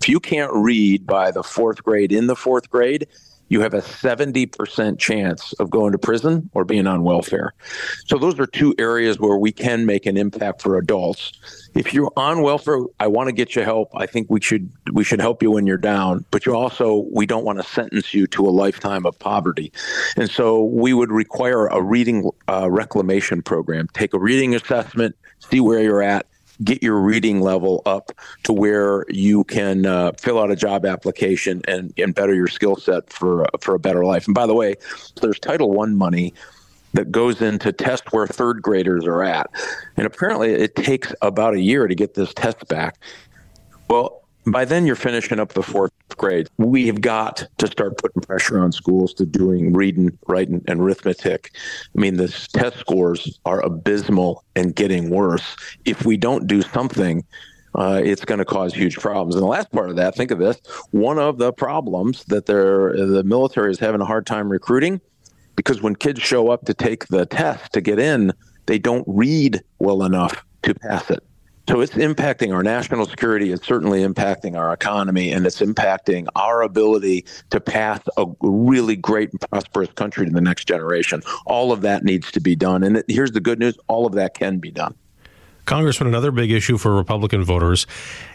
If 0.00 0.08
you 0.08 0.20
can't 0.20 0.52
read 0.54 1.06
by 1.06 1.30
the 1.30 1.42
fourth 1.42 1.82
grade 1.84 2.12
in 2.12 2.26
the 2.26 2.36
fourth 2.36 2.70
grade, 2.70 3.06
you 3.50 3.60
have 3.60 3.74
a 3.74 3.82
70% 3.82 4.98
chance 4.98 5.52
of 5.54 5.70
going 5.70 5.92
to 5.92 5.98
prison 5.98 6.48
or 6.54 6.64
being 6.64 6.86
on 6.86 7.02
welfare. 7.02 7.52
So 8.06 8.16
those 8.16 8.38
are 8.38 8.46
two 8.46 8.74
areas 8.78 9.18
where 9.18 9.36
we 9.36 9.50
can 9.50 9.84
make 9.84 10.06
an 10.06 10.16
impact 10.16 10.62
for 10.62 10.78
adults. 10.78 11.32
If 11.74 11.92
you're 11.92 12.12
on 12.16 12.42
welfare, 12.42 12.78
I 13.00 13.08
want 13.08 13.28
to 13.28 13.32
get 13.32 13.56
you 13.56 13.62
help. 13.62 13.90
I 13.94 14.06
think 14.06 14.28
we 14.30 14.40
should 14.40 14.72
we 14.92 15.04
should 15.04 15.20
help 15.20 15.42
you 15.42 15.50
when 15.50 15.66
you're 15.66 15.76
down, 15.76 16.24
but 16.30 16.46
you 16.46 16.54
also 16.54 17.04
we 17.12 17.26
don't 17.26 17.44
want 17.44 17.58
to 17.58 17.64
sentence 17.64 18.14
you 18.14 18.26
to 18.28 18.46
a 18.46 18.50
lifetime 18.50 19.04
of 19.04 19.18
poverty. 19.18 19.72
And 20.16 20.30
so 20.30 20.64
we 20.64 20.94
would 20.94 21.10
require 21.10 21.66
a 21.66 21.82
reading 21.82 22.30
uh, 22.48 22.70
reclamation 22.70 23.42
program. 23.42 23.88
Take 23.94 24.14
a 24.14 24.18
reading 24.18 24.54
assessment, 24.54 25.16
see 25.40 25.60
where 25.60 25.80
you're 25.80 26.02
at, 26.02 26.26
get 26.64 26.82
your 26.82 27.00
reading 27.00 27.40
level 27.40 27.82
up 27.86 28.12
to 28.44 28.52
where 28.52 29.04
you 29.08 29.44
can 29.44 29.86
uh, 29.86 30.12
fill 30.12 30.38
out 30.38 30.50
a 30.50 30.56
job 30.56 30.84
application 30.84 31.62
and, 31.66 31.92
and 31.96 32.14
better 32.14 32.34
your 32.34 32.48
skill 32.48 32.76
set 32.76 33.10
for 33.12 33.46
for 33.60 33.74
a 33.74 33.78
better 33.78 34.04
life. 34.04 34.26
And 34.26 34.34
by 34.34 34.46
the 34.46 34.54
way, 34.54 34.74
there's 35.20 35.38
Title 35.38 35.70
One 35.70 35.96
money 35.96 36.34
that 36.92 37.12
goes 37.12 37.40
into 37.40 37.72
test 37.72 38.12
where 38.12 38.26
third 38.26 38.62
graders 38.62 39.04
are 39.06 39.22
at, 39.22 39.50
and 39.96 40.06
apparently 40.06 40.52
it 40.52 40.74
takes 40.76 41.14
about 41.22 41.54
a 41.54 41.60
year 41.60 41.86
to 41.86 41.94
get 41.94 42.14
this 42.14 42.34
test 42.34 42.66
back. 42.68 42.98
Well, 43.88 44.19
by 44.46 44.64
then 44.64 44.86
you're 44.86 44.96
finishing 44.96 45.38
up 45.38 45.52
the 45.52 45.62
fourth 45.62 45.92
grade. 46.16 46.48
We 46.58 46.86
have 46.86 47.00
got 47.00 47.46
to 47.58 47.66
start 47.66 47.98
putting 47.98 48.22
pressure 48.22 48.60
on 48.60 48.72
schools 48.72 49.14
to 49.14 49.26
doing 49.26 49.72
reading, 49.72 50.18
writing, 50.26 50.64
and 50.66 50.80
arithmetic. 50.80 51.52
I 51.96 52.00
mean, 52.00 52.16
the 52.16 52.28
test 52.52 52.78
scores 52.78 53.38
are 53.44 53.60
abysmal 53.60 54.44
and 54.56 54.74
getting 54.74 55.10
worse. 55.10 55.56
If 55.84 56.04
we 56.04 56.16
don't 56.16 56.46
do 56.46 56.62
something, 56.62 57.24
uh, 57.74 58.00
it's 58.04 58.24
going 58.24 58.38
to 58.38 58.44
cause 58.44 58.74
huge 58.74 58.96
problems. 58.96 59.34
And 59.34 59.42
the 59.42 59.48
last 59.48 59.70
part 59.70 59.90
of 59.90 59.96
that, 59.96 60.16
think 60.16 60.30
of 60.30 60.38
this: 60.38 60.60
one 60.90 61.18
of 61.18 61.38
the 61.38 61.52
problems 61.52 62.24
that 62.24 62.46
the 62.46 63.22
military 63.24 63.70
is 63.70 63.78
having 63.78 64.00
a 64.00 64.06
hard 64.06 64.26
time 64.26 64.50
recruiting, 64.50 65.00
because 65.54 65.80
when 65.80 65.94
kids 65.94 66.20
show 66.20 66.48
up 66.50 66.64
to 66.64 66.74
take 66.74 67.06
the 67.08 67.26
test 67.26 67.72
to 67.74 67.80
get 67.80 67.98
in, 67.98 68.32
they 68.66 68.78
don't 68.78 69.04
read 69.06 69.62
well 69.78 70.02
enough 70.02 70.44
to 70.62 70.74
pass 70.74 71.10
it. 71.10 71.22
So 71.70 71.80
it's 71.80 71.92
impacting 71.92 72.52
our 72.52 72.64
national 72.64 73.06
security. 73.06 73.52
It's 73.52 73.64
certainly 73.64 74.00
impacting 74.00 74.58
our 74.58 74.72
economy, 74.72 75.30
and 75.30 75.46
it's 75.46 75.60
impacting 75.60 76.26
our 76.34 76.62
ability 76.62 77.26
to 77.50 77.60
path 77.60 78.08
a 78.16 78.26
really 78.40 78.96
great 78.96 79.30
and 79.30 79.40
prosperous 79.40 79.88
country 79.92 80.26
to 80.26 80.32
the 80.32 80.40
next 80.40 80.66
generation. 80.66 81.22
All 81.46 81.70
of 81.70 81.82
that 81.82 82.02
needs 82.02 82.32
to 82.32 82.40
be 82.40 82.56
done. 82.56 82.82
And 82.82 83.04
here's 83.06 83.30
the 83.30 83.40
good 83.40 83.60
news 83.60 83.78
all 83.86 84.04
of 84.04 84.14
that 84.14 84.34
can 84.34 84.58
be 84.58 84.72
done. 84.72 84.96
Congressman, 85.70 86.08
another 86.08 86.32
big 86.32 86.50
issue 86.50 86.76
for 86.76 86.96
Republican 86.96 87.44
voters 87.44 87.86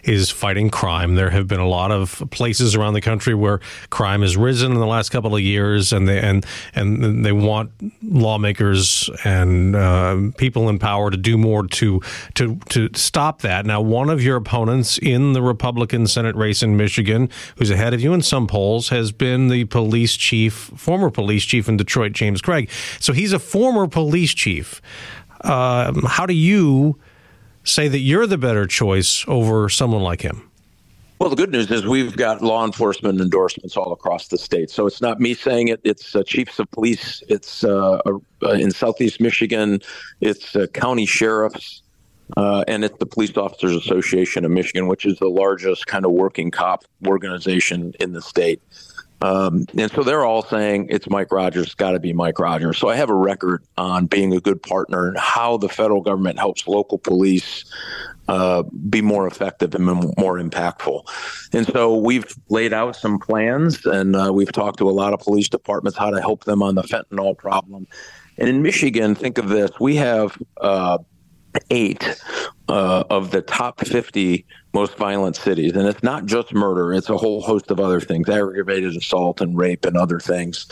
is 0.04 0.30
fighting 0.30 0.70
crime. 0.70 1.16
There 1.16 1.28
have 1.28 1.46
been 1.46 1.60
a 1.60 1.68
lot 1.68 1.92
of 1.92 2.22
places 2.30 2.74
around 2.74 2.94
the 2.94 3.02
country 3.02 3.34
where 3.34 3.60
crime 3.90 4.22
has 4.22 4.38
risen 4.38 4.72
in 4.72 4.78
the 4.78 4.86
last 4.86 5.10
couple 5.10 5.36
of 5.36 5.42
years, 5.42 5.92
and 5.92 6.08
they 6.08 6.18
and 6.18 6.46
and 6.74 7.26
they 7.26 7.32
want 7.32 7.72
lawmakers 8.02 9.10
and 9.22 9.76
uh, 9.76 10.16
people 10.38 10.70
in 10.70 10.78
power 10.78 11.10
to 11.10 11.16
do 11.18 11.36
more 11.36 11.66
to 11.66 12.00
to 12.36 12.56
to 12.70 12.88
stop 12.94 13.42
that. 13.42 13.66
Now, 13.66 13.82
one 13.82 14.08
of 14.08 14.22
your 14.22 14.36
opponents 14.36 14.96
in 14.96 15.34
the 15.34 15.42
Republican 15.42 16.06
Senate 16.06 16.36
race 16.36 16.62
in 16.62 16.78
Michigan, 16.78 17.28
who's 17.56 17.70
ahead 17.70 17.92
of 17.92 18.00
you 18.00 18.14
in 18.14 18.22
some 18.22 18.46
polls, 18.46 18.88
has 18.88 19.12
been 19.12 19.48
the 19.48 19.66
police 19.66 20.16
chief, 20.16 20.54
former 20.54 21.10
police 21.10 21.44
chief 21.44 21.68
in 21.68 21.76
Detroit, 21.76 22.12
James 22.12 22.40
Craig. 22.40 22.70
So 22.98 23.12
he's 23.12 23.34
a 23.34 23.38
former 23.38 23.86
police 23.86 24.32
chief. 24.32 24.80
Uh, 25.42 25.92
how 26.08 26.24
do 26.24 26.32
you 26.32 26.98
say 27.66 27.88
that 27.88 27.98
you're 27.98 28.26
the 28.26 28.38
better 28.38 28.66
choice 28.66 29.24
over 29.28 29.68
someone 29.68 30.02
like 30.02 30.22
him? 30.22 30.50
Well, 31.18 31.30
the 31.30 31.36
good 31.36 31.50
news 31.50 31.70
is 31.70 31.86
we've 31.86 32.14
got 32.14 32.42
law 32.42 32.64
enforcement 32.64 33.20
endorsements 33.20 33.76
all 33.76 33.92
across 33.92 34.28
the 34.28 34.36
state. 34.36 34.68
So 34.70 34.86
it's 34.86 35.00
not 35.00 35.18
me 35.18 35.32
saying 35.32 35.68
it. 35.68 35.80
It's 35.82 36.14
uh, 36.14 36.22
chiefs 36.22 36.58
of 36.58 36.70
police. 36.70 37.22
It's 37.28 37.64
uh, 37.64 38.00
uh, 38.42 38.48
in 38.50 38.70
Southeast 38.70 39.18
Michigan. 39.18 39.80
It's 40.20 40.54
uh, 40.54 40.66
county 40.74 41.06
sheriffs. 41.06 41.82
Uh, 42.36 42.64
and 42.66 42.84
it's 42.84 42.98
the 42.98 43.06
Police 43.06 43.36
Officers 43.36 43.76
Association 43.76 44.44
of 44.44 44.50
Michigan, 44.50 44.88
which 44.88 45.06
is 45.06 45.16
the 45.18 45.28
largest 45.28 45.86
kind 45.86 46.04
of 46.04 46.10
working 46.10 46.50
cop 46.50 46.84
organization 47.06 47.94
in 48.00 48.12
the 48.12 48.20
state. 48.20 48.60
Um, 49.22 49.64
and 49.78 49.90
so 49.90 50.02
they're 50.02 50.24
all 50.24 50.42
saying 50.42 50.88
it's 50.90 51.08
Mike 51.08 51.32
Rogers, 51.32 51.74
got 51.74 51.92
to 51.92 52.00
be 52.00 52.12
Mike 52.12 52.38
Rogers. 52.38 52.78
So 52.78 52.88
I 52.88 52.96
have 52.96 53.08
a 53.08 53.14
record 53.14 53.64
on 53.78 54.06
being 54.06 54.34
a 54.34 54.40
good 54.40 54.62
partner 54.62 55.08
and 55.08 55.18
how 55.18 55.56
the 55.56 55.68
federal 55.68 56.02
government 56.02 56.38
helps 56.38 56.68
local 56.68 56.98
police 56.98 57.64
uh, 58.28 58.62
be 58.90 59.00
more 59.00 59.26
effective 59.26 59.74
and 59.74 59.84
more 59.84 60.38
impactful. 60.38 61.06
And 61.52 61.66
so 61.66 61.96
we've 61.96 62.26
laid 62.48 62.72
out 62.72 62.96
some 62.96 63.18
plans 63.18 63.86
and 63.86 64.16
uh, 64.16 64.32
we've 64.34 64.52
talked 64.52 64.78
to 64.78 64.90
a 64.90 64.92
lot 64.92 65.12
of 65.12 65.20
police 65.20 65.48
departments 65.48 65.96
how 65.96 66.10
to 66.10 66.20
help 66.20 66.44
them 66.44 66.62
on 66.62 66.74
the 66.74 66.82
fentanyl 66.82 67.36
problem. 67.38 67.86
And 68.38 68.48
in 68.48 68.62
Michigan, 68.62 69.14
think 69.14 69.38
of 69.38 69.48
this 69.48 69.70
we 69.80 69.96
have 69.96 70.36
uh, 70.60 70.98
eight 71.70 72.20
uh, 72.68 73.04
of 73.08 73.30
the 73.30 73.42
top 73.42 73.80
50 73.80 74.44
most 74.76 74.98
violent 74.98 75.36
cities. 75.36 75.74
And 75.74 75.88
it's 75.88 76.02
not 76.02 76.26
just 76.26 76.52
murder, 76.52 76.92
it's 76.92 77.08
a 77.08 77.16
whole 77.16 77.40
host 77.40 77.70
of 77.70 77.80
other 77.80 77.98
things 77.98 78.28
aggravated 78.28 78.94
assault 78.94 79.40
and 79.40 79.56
rape 79.56 79.86
and 79.86 79.96
other 79.96 80.20
things. 80.20 80.66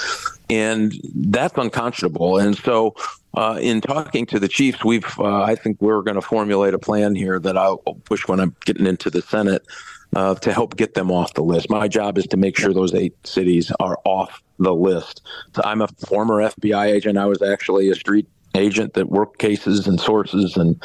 And 0.50 0.92
that's 1.14 1.56
unconscionable. 1.56 2.36
And 2.36 2.54
so, 2.54 2.94
uh, 3.32 3.58
in 3.60 3.80
talking 3.80 4.26
to 4.26 4.38
the 4.38 4.46
chiefs, 4.46 4.84
we've, 4.84 5.18
uh, 5.18 5.42
I 5.42 5.54
think 5.54 5.78
we're 5.80 6.02
going 6.02 6.16
to 6.16 6.20
formulate 6.20 6.74
a 6.74 6.78
plan 6.78 7.14
here 7.14 7.40
that 7.40 7.56
I'll 7.56 7.78
push 7.78 8.28
when 8.28 8.40
I'm 8.40 8.54
getting 8.66 8.86
into 8.86 9.08
the 9.08 9.22
Senate 9.22 9.66
uh, 10.14 10.34
to 10.34 10.52
help 10.52 10.76
get 10.76 10.92
them 10.92 11.10
off 11.10 11.32
the 11.32 11.42
list. 11.42 11.70
My 11.70 11.88
job 11.88 12.18
is 12.18 12.26
to 12.26 12.36
make 12.36 12.58
sure 12.58 12.74
those 12.74 12.94
eight 12.94 13.14
cities 13.26 13.72
are 13.80 13.98
off 14.04 14.42
the 14.58 14.74
list. 14.74 15.22
So 15.56 15.62
I'm 15.64 15.80
a 15.80 15.88
former 16.06 16.42
FBI 16.42 16.92
agent. 16.92 17.16
I 17.16 17.24
was 17.24 17.40
actually 17.40 17.88
a 17.88 17.94
street 17.94 18.28
agent 18.54 18.92
that 18.94 19.08
worked 19.08 19.38
cases 19.38 19.86
and 19.86 19.98
sources 19.98 20.56
and 20.58 20.80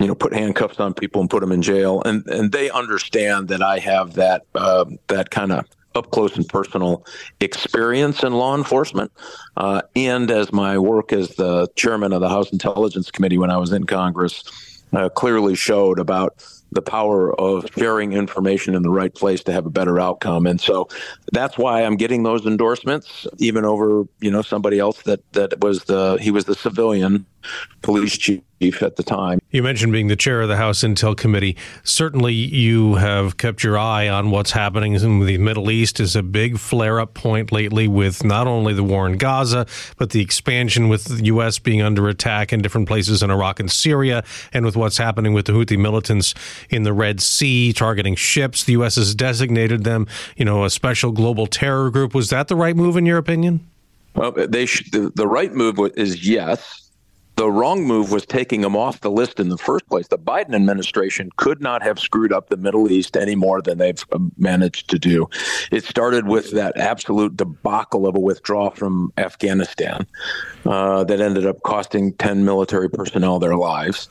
you 0.00 0.06
know 0.06 0.14
put 0.14 0.32
handcuffs 0.32 0.80
on 0.80 0.94
people 0.94 1.20
and 1.20 1.30
put 1.30 1.40
them 1.40 1.52
in 1.52 1.62
jail 1.62 2.02
and 2.04 2.26
and 2.26 2.50
they 2.52 2.70
understand 2.70 3.48
that 3.48 3.62
I 3.62 3.78
have 3.78 4.14
that 4.14 4.46
uh, 4.54 4.86
that 5.08 5.30
kind 5.30 5.52
of 5.52 5.66
up 5.94 6.10
close 6.10 6.36
and 6.36 6.48
personal 6.48 7.04
experience 7.40 8.22
in 8.22 8.32
law 8.32 8.56
enforcement 8.56 9.12
uh, 9.56 9.82
and 9.94 10.30
as 10.30 10.52
my 10.52 10.78
work 10.78 11.12
as 11.12 11.30
the 11.30 11.68
chairman 11.76 12.12
of 12.12 12.20
the 12.20 12.28
House 12.28 12.50
Intelligence 12.52 13.10
Committee 13.10 13.38
when 13.38 13.50
I 13.50 13.58
was 13.58 13.72
in 13.72 13.84
Congress 13.84 14.42
uh, 14.92 15.08
clearly 15.08 15.54
showed 15.54 15.98
about 15.98 16.44
the 16.72 16.82
power 16.82 17.38
of 17.40 17.66
sharing 17.76 18.12
information 18.12 18.74
in 18.74 18.82
the 18.82 18.90
right 18.90 19.12
place 19.12 19.42
to 19.42 19.52
have 19.52 19.66
a 19.66 19.70
better 19.70 19.98
outcome. 19.98 20.46
And 20.46 20.60
so 20.60 20.88
that's 21.32 21.58
why 21.58 21.82
I'm 21.82 21.96
getting 21.96 22.22
those 22.22 22.46
endorsements, 22.46 23.26
even 23.38 23.64
over, 23.64 24.04
you 24.20 24.30
know, 24.30 24.42
somebody 24.42 24.78
else 24.78 25.02
that, 25.02 25.20
that 25.32 25.60
was 25.60 25.84
the, 25.84 26.18
he 26.20 26.30
was 26.30 26.44
the 26.44 26.54
civilian 26.54 27.26
police 27.82 28.16
chief 28.16 28.42
at 28.60 28.96
the 28.96 29.02
time. 29.02 29.40
You 29.50 29.62
mentioned 29.62 29.90
being 29.92 30.08
the 30.08 30.16
chair 30.16 30.42
of 30.42 30.48
the 30.48 30.56
House 30.56 30.80
Intel 30.80 31.16
Committee. 31.16 31.56
Certainly, 31.82 32.34
you 32.34 32.96
have 32.96 33.38
kept 33.38 33.64
your 33.64 33.78
eye 33.78 34.06
on 34.06 34.30
what's 34.30 34.50
happening 34.50 34.92
in 34.94 35.24
the 35.24 35.38
Middle 35.38 35.70
East. 35.70 35.98
Is 35.98 36.14
a 36.14 36.22
big 36.22 36.58
flare-up 36.58 37.14
point 37.14 37.52
lately 37.52 37.88
with 37.88 38.22
not 38.22 38.46
only 38.46 38.74
the 38.74 38.84
war 38.84 39.06
in 39.08 39.16
Gaza, 39.16 39.66
but 39.96 40.10
the 40.10 40.20
expansion 40.20 40.90
with 40.90 41.04
the 41.04 41.24
U.S. 41.26 41.58
being 41.58 41.80
under 41.80 42.06
attack 42.08 42.52
in 42.52 42.60
different 42.60 42.86
places 42.86 43.22
in 43.22 43.30
Iraq 43.30 43.60
and 43.60 43.72
Syria, 43.72 44.22
and 44.52 44.66
with 44.66 44.76
what's 44.76 44.98
happening 44.98 45.32
with 45.32 45.46
the 45.46 45.52
Houthi 45.52 45.78
militants 45.78 46.34
in 46.68 46.82
the 46.82 46.92
Red 46.92 47.22
Sea 47.22 47.72
targeting 47.72 48.14
ships. 48.14 48.64
The 48.64 48.72
U.S. 48.72 48.96
has 48.96 49.14
designated 49.14 49.84
them, 49.84 50.06
you 50.36 50.44
know, 50.44 50.64
a 50.64 50.70
special 50.70 51.12
global 51.12 51.46
terror 51.46 51.90
group. 51.90 52.14
Was 52.14 52.28
that 52.28 52.48
the 52.48 52.56
right 52.56 52.76
move, 52.76 52.98
in 52.98 53.06
your 53.06 53.18
opinion? 53.18 53.66
Well, 54.14 54.32
they 54.32 54.66
sh- 54.66 54.90
the, 54.90 55.10
the 55.14 55.26
right 55.26 55.52
move 55.54 55.78
is 55.96 56.28
yes 56.28 56.89
the 57.40 57.50
wrong 57.50 57.84
move 57.84 58.12
was 58.12 58.26
taking 58.26 58.60
them 58.60 58.76
off 58.76 59.00
the 59.00 59.10
list 59.10 59.40
in 59.40 59.48
the 59.48 59.56
first 59.56 59.88
place. 59.88 60.08
The 60.08 60.18
Biden 60.18 60.54
administration 60.54 61.30
could 61.36 61.62
not 61.62 61.82
have 61.82 61.98
screwed 61.98 62.34
up 62.34 62.50
the 62.50 62.58
Middle 62.58 62.92
East 62.92 63.16
any 63.16 63.34
more 63.34 63.62
than 63.62 63.78
they've 63.78 64.04
um, 64.12 64.30
managed 64.36 64.90
to 64.90 64.98
do. 64.98 65.26
It 65.72 65.84
started 65.84 66.26
with 66.26 66.50
that 66.50 66.76
absolute 66.76 67.38
debacle 67.38 68.06
of 68.06 68.14
a 68.14 68.20
withdrawal 68.20 68.72
from 68.72 69.10
Afghanistan 69.16 70.06
uh, 70.66 71.04
that 71.04 71.22
ended 71.22 71.46
up 71.46 71.62
costing 71.62 72.12
10 72.14 72.44
military 72.44 72.90
personnel 72.90 73.38
their 73.38 73.56
lives. 73.56 74.10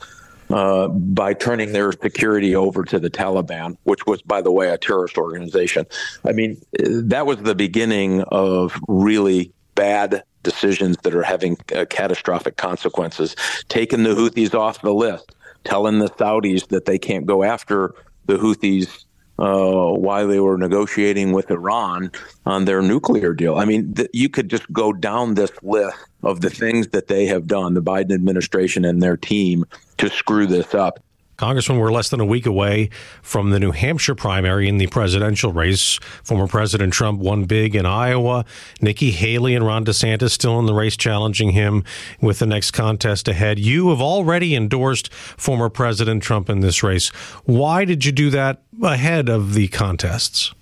Uh, 0.50 0.88
by 0.88 1.32
turning 1.32 1.70
their 1.70 1.92
security 1.92 2.56
over 2.56 2.82
to 2.82 2.98
the 2.98 3.08
Taliban, 3.08 3.76
which 3.84 4.04
was, 4.06 4.20
by 4.20 4.42
the 4.42 4.50
way, 4.50 4.68
a 4.68 4.76
terrorist 4.76 5.16
organization. 5.16 5.86
I 6.24 6.32
mean, 6.32 6.60
that 6.72 7.24
was 7.24 7.36
the 7.42 7.54
beginning 7.54 8.22
of 8.32 8.76
really 8.88 9.52
bad 9.80 10.22
decisions 10.42 10.98
that 11.04 11.14
are 11.14 11.22
having 11.22 11.56
uh, 11.74 11.86
catastrophic 11.88 12.58
consequences. 12.58 13.34
Taking 13.68 14.02
the 14.02 14.10
Houthis 14.10 14.54
off 14.54 14.82
the 14.82 14.92
list, 14.92 15.34
telling 15.64 16.00
the 16.00 16.10
Saudis 16.10 16.68
that 16.68 16.84
they 16.84 16.98
can't 16.98 17.24
go 17.24 17.42
after 17.42 17.94
the 18.26 18.36
Houthis 18.36 19.06
uh, 19.38 19.94
while 19.96 20.28
they 20.28 20.38
were 20.38 20.58
negotiating 20.58 21.32
with 21.32 21.50
Iran 21.50 22.12
on 22.44 22.66
their 22.66 22.82
nuclear 22.82 23.32
deal. 23.32 23.56
I 23.56 23.64
mean, 23.64 23.94
th- 23.94 24.10
you 24.12 24.28
could 24.28 24.50
just 24.50 24.70
go 24.70 24.92
down 24.92 25.32
this 25.32 25.50
list 25.62 25.96
of 26.22 26.42
the 26.42 26.50
things 26.50 26.88
that 26.88 27.08
they 27.08 27.24
have 27.24 27.46
done, 27.46 27.72
the 27.72 27.80
Biden 27.80 28.12
administration 28.12 28.84
and 28.84 29.02
their 29.02 29.16
team, 29.16 29.64
to 29.96 30.10
screw 30.10 30.46
this 30.46 30.74
up. 30.74 31.00
Congressman, 31.40 31.78
we're 31.78 31.90
less 31.90 32.10
than 32.10 32.20
a 32.20 32.24
week 32.26 32.44
away 32.44 32.90
from 33.22 33.48
the 33.48 33.58
New 33.58 33.70
Hampshire 33.70 34.14
primary 34.14 34.68
in 34.68 34.76
the 34.76 34.88
presidential 34.88 35.54
race. 35.54 35.98
Former 36.22 36.46
President 36.46 36.92
Trump 36.92 37.18
won 37.18 37.44
big 37.44 37.74
in 37.74 37.86
Iowa. 37.86 38.44
Nikki 38.82 39.10
Haley 39.10 39.54
and 39.54 39.64
Ron 39.64 39.86
DeSantis 39.86 40.32
still 40.32 40.58
in 40.58 40.66
the 40.66 40.74
race, 40.74 40.98
challenging 40.98 41.52
him 41.52 41.82
with 42.20 42.40
the 42.40 42.46
next 42.46 42.72
contest 42.72 43.26
ahead. 43.26 43.58
You 43.58 43.88
have 43.88 44.02
already 44.02 44.54
endorsed 44.54 45.10
former 45.14 45.70
President 45.70 46.22
Trump 46.22 46.50
in 46.50 46.60
this 46.60 46.82
race. 46.82 47.08
Why 47.46 47.86
did 47.86 48.04
you 48.04 48.12
do 48.12 48.28
that 48.28 48.60
ahead 48.82 49.30
of 49.30 49.54
the 49.54 49.68
contests? 49.68 50.52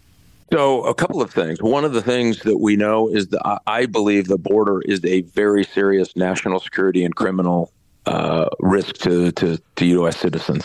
So, 0.52 0.84
a 0.84 0.94
couple 0.94 1.20
of 1.20 1.32
things. 1.32 1.60
One 1.60 1.84
of 1.84 1.92
the 1.92 2.02
things 2.02 2.38
that 2.42 2.58
we 2.58 2.76
know 2.76 3.08
is 3.08 3.26
that 3.30 3.62
I 3.66 3.86
believe 3.86 4.28
the 4.28 4.38
border 4.38 4.80
is 4.82 5.04
a 5.04 5.22
very 5.22 5.64
serious 5.64 6.14
national 6.14 6.60
security 6.60 7.04
and 7.04 7.16
criminal 7.16 7.72
uh, 8.08 8.48
risk 8.60 8.96
to, 8.98 9.30
to, 9.32 9.58
to 9.76 9.86
U.S. 9.86 10.16
citizens. 10.18 10.64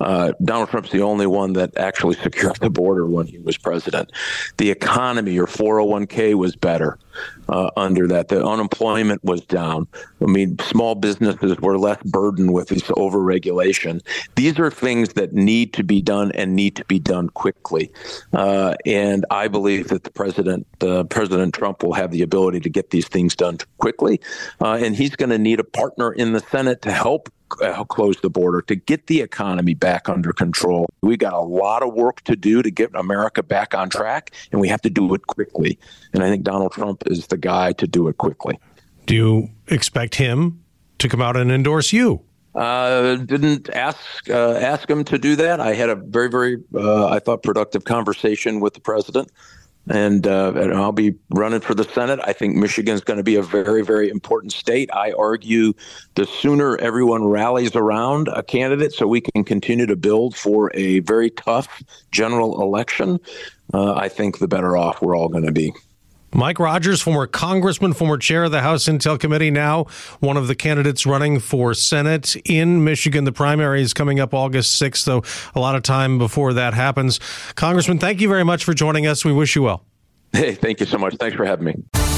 Uh, 0.00 0.32
Donald 0.44 0.70
Trump's 0.70 0.90
the 0.90 1.02
only 1.02 1.26
one 1.26 1.54
that 1.54 1.76
actually 1.76 2.16
secured 2.16 2.56
the 2.56 2.70
border 2.70 3.06
when 3.06 3.26
he 3.26 3.38
was 3.38 3.56
president. 3.56 4.12
The 4.56 4.70
economy, 4.70 5.32
your 5.32 5.46
401k 5.46 6.34
was 6.34 6.56
better 6.56 6.98
uh, 7.48 7.70
under 7.76 8.06
that. 8.08 8.28
The 8.28 8.44
unemployment 8.44 9.24
was 9.24 9.40
down. 9.42 9.88
I 10.20 10.26
mean, 10.26 10.58
small 10.60 10.94
businesses 10.94 11.58
were 11.58 11.78
less 11.78 12.00
burdened 12.04 12.52
with 12.52 12.68
this 12.68 12.82
overregulation. 12.82 14.00
These 14.36 14.58
are 14.58 14.70
things 14.70 15.14
that 15.14 15.32
need 15.32 15.72
to 15.74 15.84
be 15.84 16.00
done 16.00 16.32
and 16.32 16.54
need 16.54 16.76
to 16.76 16.84
be 16.84 16.98
done 16.98 17.30
quickly. 17.30 17.90
Uh, 18.32 18.74
and 18.86 19.24
I 19.30 19.48
believe 19.48 19.88
that 19.88 20.04
the 20.04 20.10
president, 20.10 20.66
President 21.08 21.54
Trump, 21.54 21.82
will 21.82 21.94
have 21.94 22.10
the 22.10 22.22
ability 22.22 22.60
to 22.60 22.70
get 22.70 22.90
these 22.90 23.08
things 23.08 23.34
done 23.34 23.58
quickly. 23.78 24.20
Uh, 24.60 24.78
and 24.80 24.94
he's 24.94 25.16
going 25.16 25.30
to 25.30 25.38
need 25.38 25.60
a 25.60 25.64
partner 25.64 26.12
in 26.12 26.32
the 26.32 26.40
Senate 26.40 26.82
to 26.82 26.92
help 26.92 27.28
uh, 27.60 27.84
close 27.84 28.20
the 28.20 28.30
border, 28.30 28.62
to 28.62 28.74
get 28.74 29.06
the 29.06 29.20
economy 29.20 29.74
back 29.74 30.08
under 30.08 30.32
control. 30.32 30.86
We 31.02 31.16
got 31.16 31.32
a 31.32 31.40
lot 31.40 31.82
of 31.82 31.94
work 31.94 32.22
to 32.22 32.36
do 32.36 32.62
to 32.62 32.70
get 32.70 32.90
America 32.94 33.42
back 33.42 33.74
on 33.74 33.90
track, 33.90 34.32
and 34.52 34.60
we 34.60 34.68
have 34.68 34.82
to 34.82 34.90
do 34.90 35.12
it 35.14 35.26
quickly. 35.26 35.78
And 36.12 36.22
I 36.22 36.30
think 36.30 36.44
Donald 36.44 36.72
Trump 36.72 37.04
is 37.06 37.26
the 37.28 37.36
guy 37.36 37.72
to 37.74 37.86
do 37.86 38.08
it 38.08 38.18
quickly. 38.18 38.58
Do 39.06 39.14
you 39.14 39.50
expect 39.68 40.16
him 40.16 40.62
to 40.98 41.08
come 41.08 41.22
out 41.22 41.36
and 41.36 41.50
endorse 41.50 41.92
you? 41.92 42.22
Uh, 42.54 43.16
didn't 43.16 43.70
ask 43.70 44.28
uh, 44.28 44.54
ask 44.54 44.90
him 44.90 45.04
to 45.04 45.18
do 45.18 45.36
that. 45.36 45.60
I 45.60 45.74
had 45.74 45.90
a 45.90 45.94
very 45.94 46.28
very 46.28 46.56
uh, 46.74 47.06
I 47.06 47.20
thought 47.20 47.42
productive 47.42 47.84
conversation 47.84 48.58
with 48.58 48.74
the 48.74 48.80
president 48.80 49.30
and, 49.90 50.26
uh, 50.26 50.52
and 50.54 50.74
I'll 50.74 50.92
be 50.92 51.14
running 51.30 51.60
for 51.60 51.74
the 51.74 51.84
Senate. 51.84 52.20
I 52.24 52.32
think 52.32 52.56
Michigan's 52.56 53.00
going 53.00 53.16
to 53.16 53.22
be 53.22 53.36
a 53.36 53.42
very, 53.42 53.82
very 53.82 54.08
important 54.08 54.52
state. 54.52 54.90
I 54.92 55.12
argue 55.12 55.72
the 56.14 56.26
sooner 56.26 56.76
everyone 56.78 57.24
rallies 57.24 57.74
around 57.74 58.28
a 58.28 58.42
candidate 58.42 58.92
so 58.92 59.06
we 59.06 59.20
can 59.20 59.44
continue 59.44 59.86
to 59.86 59.96
build 59.96 60.36
for 60.36 60.70
a 60.74 61.00
very 61.00 61.30
tough 61.30 61.82
general 62.12 62.60
election, 62.62 63.18
uh, 63.74 63.94
I 63.94 64.08
think 64.08 64.38
the 64.38 64.48
better 64.48 64.76
off 64.76 65.02
we're 65.02 65.16
all 65.16 65.28
going 65.28 65.46
to 65.46 65.52
be. 65.52 65.72
Mike 66.32 66.58
Rogers, 66.58 67.00
former 67.00 67.26
congressman, 67.26 67.94
former 67.94 68.18
chair 68.18 68.44
of 68.44 68.50
the 68.50 68.60
House 68.60 68.84
Intel 68.84 69.18
Committee, 69.18 69.50
now 69.50 69.84
one 70.20 70.36
of 70.36 70.46
the 70.46 70.54
candidates 70.54 71.06
running 71.06 71.40
for 71.40 71.72
Senate 71.74 72.36
in 72.44 72.84
Michigan. 72.84 73.24
The 73.24 73.32
primary 73.32 73.80
is 73.80 73.94
coming 73.94 74.20
up 74.20 74.34
August 74.34 74.80
6th, 74.80 74.96
so 74.96 75.22
a 75.54 75.60
lot 75.60 75.74
of 75.74 75.82
time 75.82 76.18
before 76.18 76.52
that 76.52 76.74
happens. 76.74 77.18
Congressman, 77.54 77.98
thank 77.98 78.20
you 78.20 78.28
very 78.28 78.44
much 78.44 78.64
for 78.64 78.74
joining 78.74 79.06
us. 79.06 79.24
We 79.24 79.32
wish 79.32 79.56
you 79.56 79.62
well. 79.62 79.84
Hey, 80.32 80.54
thank 80.54 80.80
you 80.80 80.86
so 80.86 80.98
much. 80.98 81.16
Thanks 81.16 81.36
for 81.36 81.46
having 81.46 81.64
me. 81.64 82.17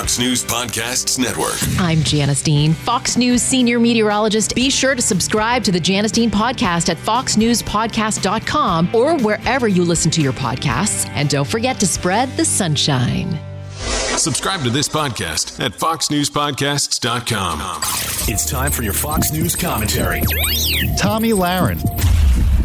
Fox 0.00 0.18
News 0.18 0.42
Podcasts 0.42 1.18
Network. 1.18 1.58
I'm 1.78 2.02
Janice 2.02 2.40
Dean, 2.40 2.72
Fox 2.72 3.18
News 3.18 3.42
senior 3.42 3.78
meteorologist. 3.78 4.54
Be 4.54 4.70
sure 4.70 4.94
to 4.94 5.02
subscribe 5.02 5.62
to 5.64 5.72
the 5.72 5.78
Janice 5.78 6.10
Dean 6.10 6.30
podcast 6.30 6.88
at 6.88 6.96
foxnewspodcast.com 6.96 8.94
or 8.94 9.18
wherever 9.18 9.68
you 9.68 9.84
listen 9.84 10.10
to 10.12 10.22
your 10.22 10.32
podcasts. 10.32 11.06
And 11.10 11.28
don't 11.28 11.46
forget 11.46 11.78
to 11.80 11.86
spread 11.86 12.34
the 12.38 12.46
sunshine. 12.46 13.38
Subscribe 14.16 14.62
to 14.62 14.70
this 14.70 14.88
podcast 14.88 15.62
at 15.62 15.72
foxnewspodcasts.com. 15.72 17.60
It's 18.32 18.50
time 18.50 18.72
for 18.72 18.82
your 18.82 18.94
Fox 18.94 19.32
News 19.32 19.54
commentary. 19.54 20.22
Tomi 20.98 21.32
Lahren. 21.32 21.78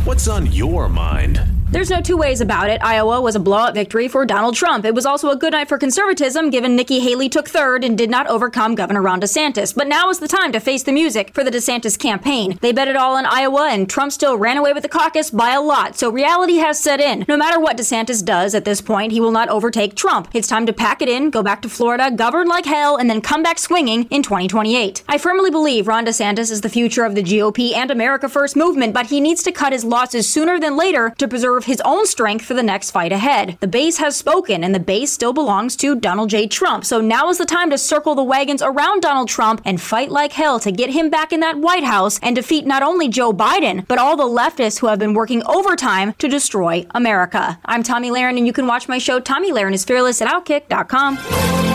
What's 0.06 0.30
on 0.30 0.50
your 0.54 0.88
mind? 0.88 1.55
There's 1.76 1.90
no 1.90 2.00
two 2.00 2.16
ways 2.16 2.40
about 2.40 2.70
it. 2.70 2.82
Iowa 2.82 3.20
was 3.20 3.36
a 3.36 3.40
blowout 3.40 3.74
victory 3.74 4.08
for 4.08 4.26
Donald 4.26 4.56
Trump. 4.56 4.86
It 4.86 4.96
was 4.96 5.06
also 5.06 5.30
a 5.30 5.36
good 5.36 5.52
night 5.52 5.68
for 5.68 5.78
conservatism, 5.78 6.50
given 6.50 6.74
Nikki 6.74 7.02
Haley 7.02 7.28
took 7.28 7.50
third 7.50 7.84
and 7.84 7.98
did 7.98 8.10
not 8.10 8.28
overcome 8.28 8.76
Governor 8.76 9.02
Ron 9.02 9.20
DeSantis. 9.20 9.76
But 9.76 9.90
now 9.90 10.10
is 10.10 10.20
the 10.20 10.28
time 10.30 10.54
to 10.54 10.62
face 10.62 10.84
the 10.84 10.94
music 10.94 11.34
for 11.34 11.44
the 11.44 11.52
DeSantis 11.52 12.00
campaign. 12.00 12.58
They 12.62 12.72
bet 12.72 12.88
it 12.88 12.96
all 12.96 13.18
on 13.18 13.26
Iowa, 13.26 13.68
and 13.70 13.90
Trump 13.90 14.14
still 14.14 14.38
ran 14.38 14.56
away 14.56 14.72
with 14.72 14.84
the 14.84 14.90
caucus 14.90 15.30
by 15.30 15.52
a 15.52 15.60
lot. 15.60 15.98
So 15.98 16.10
reality 16.10 16.56
has 16.60 16.80
set 16.80 17.02
in. 17.02 17.26
No 17.28 17.36
matter 17.36 17.60
what 17.60 17.76
DeSantis 17.76 18.24
does 18.24 18.56
at 18.56 18.64
this 18.64 18.80
point, 18.80 19.12
he 19.12 19.20
will 19.20 19.34
not 19.34 19.50
overtake 19.50 19.96
Trump. 19.96 20.30
It's 20.34 20.48
time 20.48 20.66
to 20.68 20.72
pack 20.72 21.02
it 21.02 21.10
in, 21.10 21.30
go 21.30 21.44
back 21.44 21.62
to 21.64 21.68
Florida, 21.68 22.10
govern 22.10 22.48
like 22.48 22.66
hell, 22.66 22.96
and 22.96 23.10
then 23.10 23.20
come 23.20 23.44
back 23.44 23.60
swinging 23.60 24.06
in 24.06 24.24
2028. 24.24 25.04
I 25.10 25.18
firmly 25.18 25.52
believe 25.52 25.90
Ron 25.90 26.06
DeSantis 26.06 26.52
is 26.52 26.62
the 26.62 26.70
future 26.70 27.04
of 27.04 27.16
the 27.16 27.24
GOP 27.24 27.74
and 27.76 27.92
America 27.92 28.30
First 28.30 28.56
movement, 28.56 28.94
but 28.94 29.08
he 29.08 29.20
needs 29.20 29.44
to 29.44 29.52
cut 29.52 29.74
his 29.74 29.84
losses 29.84 30.30
sooner 30.30 30.58
than 30.58 30.78
later 30.78 31.14
to 31.18 31.28
preserve 31.28 31.65
his 31.66 31.82
own 31.86 32.06
strength 32.06 32.46
for 32.46 32.54
the 32.54 32.64
next 32.64 32.92
fight 32.92 33.12
ahead. 33.12 33.58
The 33.60 33.68
base 33.68 33.98
has 33.98 34.16
spoken, 34.16 34.64
and 34.64 34.74
the 34.74 34.80
base 34.80 35.12
still 35.12 35.34
belongs 35.34 35.76
to 35.78 35.96
Donald 35.96 36.30
J. 36.30 36.48
Trump. 36.48 36.86
So 36.86 37.02
now 37.02 37.30
is 37.30 37.38
the 37.38 37.46
time 37.46 37.70
to 37.72 37.78
circle 37.78 38.16
the 38.16 38.24
wagons 38.24 38.62
around 38.62 39.02
Donald 39.02 39.28
Trump 39.28 39.62
and 39.66 39.82
fight 39.82 40.10
like 40.10 40.34
hell 40.34 40.60
to 40.60 40.72
get 40.72 40.92
him 40.92 41.10
back 41.10 41.34
in 41.34 41.42
that 41.42 41.58
White 41.58 41.84
House 41.84 42.20
and 42.22 42.36
defeat 42.36 42.66
not 42.66 42.84
only 42.84 43.10
Joe 43.10 43.34
Biden, 43.34 43.88
but 43.88 43.98
all 43.98 44.16
the 44.16 44.24
leftists 44.24 44.80
who 44.80 44.88
have 44.88 45.00
been 45.00 45.14
working 45.14 45.44
overtime 45.46 46.14
to 46.20 46.28
destroy 46.28 46.86
America. 46.92 47.60
I'm 47.66 47.84
Tomi 47.84 48.10
Lahren, 48.10 48.38
and 48.38 48.48
you 48.48 48.54
can 48.54 48.68
watch 48.68 48.88
my 48.88 48.98
show, 48.98 49.20
Tomi 49.20 49.52
Lahren 49.52 49.74
is 49.74 49.84
Fearless 49.84 50.22
at 50.22 50.28
Outkick.com. 50.28 51.75